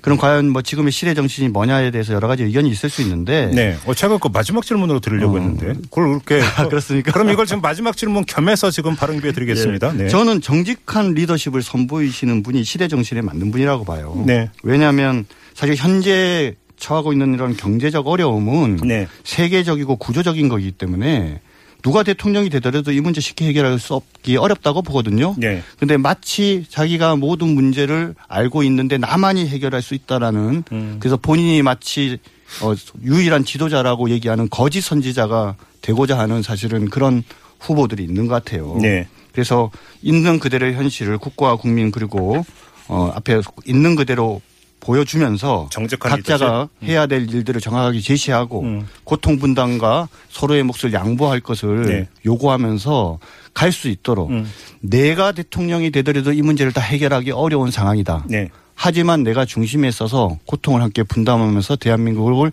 그럼 0.00 0.18
과연 0.18 0.48
뭐 0.48 0.62
지금의 0.62 0.92
시대 0.92 1.14
정신이 1.14 1.48
뭐냐에 1.48 1.90
대해서 1.90 2.12
여러 2.14 2.28
가지 2.28 2.42
의견이 2.42 2.70
있을 2.70 2.90
수 2.90 3.02
있는데 3.02 3.50
네. 3.52 3.76
어, 3.86 3.94
제가 3.94 4.18
그 4.18 4.28
마지막 4.32 4.64
질문으로 4.64 5.00
드리려고 5.00 5.36
어. 5.36 5.40
했는데. 5.40 5.74
그걸 5.90 6.20
그렇게. 6.20 6.40
아, 6.56 6.68
그렇습니까? 6.68 7.12
그럼 7.12 7.30
이걸 7.30 7.46
지금 7.46 7.60
마지막 7.60 7.96
질문 7.96 8.24
겸해서 8.24 8.70
지금 8.70 8.96
발언 8.96 9.20
기회 9.20 9.32
드리겠습니다. 9.32 9.92
네. 9.92 10.08
저는 10.08 10.40
정직한 10.40 11.12
리더십을 11.14 11.62
선보이시는 11.62 12.42
분이 12.42 12.64
시대 12.64 12.88
정신에 12.88 13.22
맞는 13.22 13.50
분이라고 13.50 13.84
봐요. 13.84 14.22
네. 14.26 14.50
왜냐하면 14.62 15.26
사실 15.54 15.74
현재 15.76 16.54
처하고 16.76 17.12
있는 17.12 17.34
이런 17.34 17.56
경제적 17.56 18.06
어려움은 18.06 18.78
네. 18.84 19.08
세계적이고 19.24 19.96
구조적인 19.96 20.48
거기 20.48 20.70
때문에 20.70 21.40
누가 21.82 22.02
대통령이 22.02 22.50
되더라도 22.50 22.92
이 22.92 23.00
문제 23.00 23.20
쉽게 23.20 23.46
해결할 23.46 23.78
수 23.78 23.94
없기 23.94 24.36
어렵다고 24.36 24.82
보거든요. 24.82 25.34
네. 25.38 25.62
근데 25.78 25.96
마치 25.96 26.64
자기가 26.68 27.16
모든 27.16 27.48
문제를 27.48 28.14
알고 28.26 28.62
있는데 28.64 28.98
나만이 28.98 29.46
해결할 29.48 29.80
수 29.82 29.94
있다라는 29.94 30.64
음. 30.72 30.96
그래서 30.98 31.16
본인이 31.16 31.62
마치 31.62 32.18
어, 32.62 32.74
유일한 33.02 33.44
지도자라고 33.44 34.10
얘기하는 34.10 34.48
거짓 34.50 34.80
선지자가 34.80 35.56
되고자 35.82 36.18
하는 36.18 36.42
사실은 36.42 36.88
그런 36.88 37.22
후보들이 37.60 38.02
있는 38.02 38.26
것 38.26 38.34
같아요. 38.34 38.76
네. 38.80 39.06
그래서 39.32 39.70
있는 40.02 40.40
그대로의 40.40 40.74
현실을 40.74 41.18
국가와 41.18 41.56
국민 41.56 41.92
그리고 41.92 42.44
어, 42.88 43.12
앞에 43.14 43.40
있는 43.66 43.94
그대로 43.94 44.40
보여주면서 44.80 45.68
각자가 45.98 46.68
해야 46.84 47.06
될 47.06 47.28
일들을 47.32 47.60
정확하게 47.60 48.00
제시하고 48.00 48.62
음. 48.62 48.86
고통 49.04 49.38
분담과 49.38 50.08
서로의 50.30 50.62
몫을 50.62 50.92
양보할 50.92 51.40
것을 51.40 51.82
네. 51.86 52.08
요구하면서 52.24 53.18
갈 53.54 53.72
수 53.72 53.88
있도록 53.88 54.30
음. 54.30 54.48
내가 54.80 55.32
대통령이 55.32 55.90
되더라도 55.90 56.32
이 56.32 56.42
문제를 56.42 56.72
다 56.72 56.80
해결하기 56.80 57.32
어려운 57.32 57.70
상황이다. 57.70 58.24
네. 58.28 58.48
하지만 58.74 59.24
내가 59.24 59.44
중심에 59.44 59.88
있어서 59.88 60.38
고통을 60.46 60.80
함께 60.80 61.02
분담하면서 61.02 61.76
대한민국을 61.76 62.52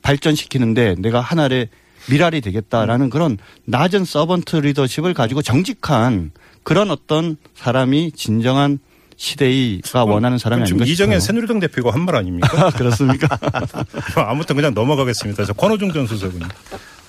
발전시키는데 0.00 0.96
내가 0.98 1.20
하나의 1.20 1.68
미랄이 2.10 2.40
되겠다라는 2.40 3.06
음. 3.06 3.10
그런 3.10 3.38
낮은 3.66 4.04
서번트 4.04 4.56
리더십을 4.56 5.12
가지고 5.12 5.42
정직한 5.42 6.30
그런 6.62 6.90
어떤 6.90 7.36
사람이 7.54 8.12
진정한 8.12 8.78
시대가 9.18 10.04
원하는 10.04 10.38
사람이 10.38 10.64
지금 10.64 10.80
아닌가 10.80 10.92
이정현 10.92 11.20
싶어요. 11.20 11.26
새누리당 11.26 11.58
대표가 11.60 11.92
한 11.92 12.02
말 12.08 12.14
아닙니까? 12.16 12.70
그렇습니까? 12.78 13.36
아무튼 14.16 14.54
그냥 14.56 14.72
넘어가겠습니다. 14.72 15.44
저 15.44 15.52
권호중 15.52 15.92
전 15.92 16.06
수석은. 16.06 16.40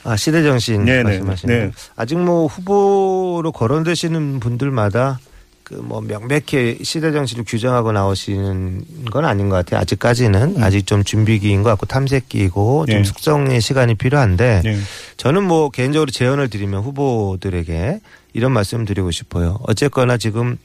아, 0.04 0.16
시대 0.18 0.42
정신 0.44 0.84
네네. 0.86 1.04
말씀하시는 1.04 1.66
네. 1.68 1.72
아직 1.96 2.18
뭐 2.18 2.48
후보로 2.48 3.52
거론되시는 3.54 4.40
분들마다 4.42 5.20
그 5.64 5.76
뭐 5.76 6.02
명백히 6.02 6.80
시대 6.82 7.12
정신을 7.12 7.44
규정하고 7.48 7.92
나오시는 7.92 8.86
건 9.12 9.26
아닌 9.26 9.50
것 9.50 9.56
같아요. 9.58 9.80
아직까지는 9.82 10.64
아직 10.64 10.88
좀 10.88 11.04
준비기인 11.04 11.62
것 11.62 11.70
같고 11.70 11.86
탐색기이고 11.86 12.86
네. 12.88 12.94
좀 12.96 13.04
숙성의 13.04 13.62
시간이 13.62 13.94
필요한데 13.94 14.62
네. 14.64 14.78
저는 15.18 15.44
뭐 15.44 15.70
개인적으로 15.70 16.10
제언을 16.10 16.50
드리면 16.50 16.82
후보들에게 16.82 18.00
이런 18.34 18.52
말씀 18.52 18.84
드리고 18.84 19.12
싶어요. 19.12 19.60
어쨌거나 19.68 20.18
지금 20.18 20.58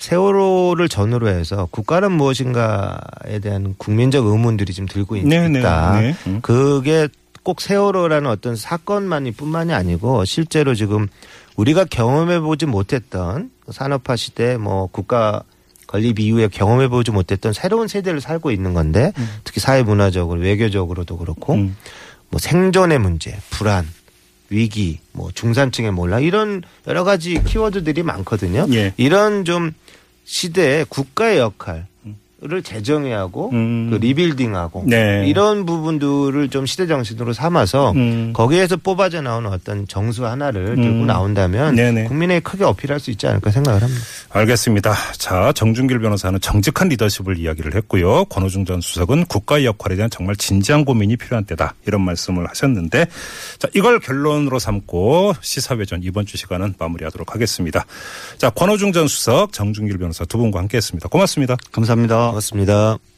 세월호를 0.00 0.88
전후로 0.88 1.28
해서 1.28 1.68
국가는 1.70 2.10
무엇인가에 2.10 3.38
대한 3.40 3.74
국민적 3.76 4.26
의문들이 4.26 4.72
지금 4.72 4.88
들고 4.88 5.16
네, 5.16 5.48
네, 5.48 5.60
있다. 5.60 6.00
네. 6.00 6.16
음. 6.26 6.40
그게 6.40 7.06
꼭 7.42 7.60
세월호라는 7.60 8.28
어떤 8.28 8.56
사건만이 8.56 9.32
뿐만이 9.32 9.72
아니고 9.72 10.24
실제로 10.24 10.74
지금 10.74 11.06
우리가 11.56 11.84
경험해 11.84 12.40
보지 12.40 12.66
못했던 12.66 13.50
산업화 13.70 14.16
시대 14.16 14.56
뭐 14.56 14.86
국가 14.86 15.42
건립 15.86 16.18
이후에 16.18 16.48
경험해 16.48 16.88
보지 16.88 17.10
못했던 17.10 17.52
새로운 17.52 17.86
세대를 17.86 18.20
살고 18.20 18.50
있는 18.50 18.74
건데 18.74 19.12
특히 19.44 19.60
사회 19.60 19.82
문화적으로 19.82 20.40
외교적으로도 20.40 21.18
그렇고 21.18 21.54
음. 21.54 21.76
뭐 22.30 22.38
생존의 22.38 22.98
문제, 23.00 23.36
불안, 23.50 23.86
위기, 24.50 24.98
뭐 25.12 25.30
중산층의 25.32 25.92
몰락 25.92 26.24
이런 26.24 26.62
여러 26.86 27.04
가지 27.04 27.42
키워드들이 27.42 28.02
많거든요. 28.02 28.66
예. 28.72 28.92
이런 28.96 29.44
좀 29.44 29.72
시대의 30.24 30.86
국가의 30.88 31.38
역할 31.38 31.86
를 32.42 32.62
재정의하고 32.62 33.50
음. 33.52 33.90
그 33.90 33.96
리빌딩하고 33.96 34.84
네. 34.86 35.24
이런 35.26 35.66
부분들을 35.66 36.48
좀 36.48 36.64
시대 36.64 36.86
정신으로 36.86 37.34
삼아서 37.34 37.92
음. 37.92 38.32
거기에서 38.32 38.78
뽑아져 38.78 39.20
나오는 39.20 39.50
어떤 39.52 39.86
정수 39.86 40.24
하나를 40.24 40.74
들고 40.76 41.00
음. 41.02 41.06
나온다면 41.06 41.74
네네. 41.74 42.04
국민에게 42.04 42.40
크게 42.40 42.64
어필할 42.64 42.98
수 42.98 43.10
있지 43.10 43.26
않을까 43.26 43.50
생각을 43.50 43.82
합니다. 43.82 44.02
알겠습니다. 44.30 44.94
자, 45.18 45.52
정준길 45.52 45.98
변호사는 45.98 46.40
정직한 46.40 46.88
리더십을 46.88 47.36
이야기를 47.36 47.74
했고요. 47.74 48.24
권호중 48.24 48.64
전 48.64 48.80
수석은 48.80 49.26
국가의 49.26 49.66
역할에 49.66 49.96
대한 49.96 50.08
정말 50.08 50.34
진지한 50.34 50.86
고민이 50.86 51.16
필요한 51.18 51.44
때다. 51.44 51.74
이런 51.86 52.00
말씀을 52.00 52.48
하셨는데 52.48 53.06
자, 53.58 53.68
이걸 53.74 54.00
결론으로 54.00 54.58
삼고 54.58 55.34
시사회전 55.42 56.00
이번 56.04 56.24
주 56.24 56.38
시간은 56.38 56.72
마무리하도록 56.78 57.34
하겠습니다. 57.34 57.84
자, 58.38 58.48
권호중 58.48 58.92
전 58.92 59.08
수석, 59.08 59.52
정준길 59.52 59.98
변호사 59.98 60.24
두 60.24 60.38
분과 60.38 60.58
함께 60.58 60.78
했습니다. 60.78 61.06
고맙습니다. 61.10 61.58
감사합니다. 61.70 62.29
고맙습니다. 62.30 63.00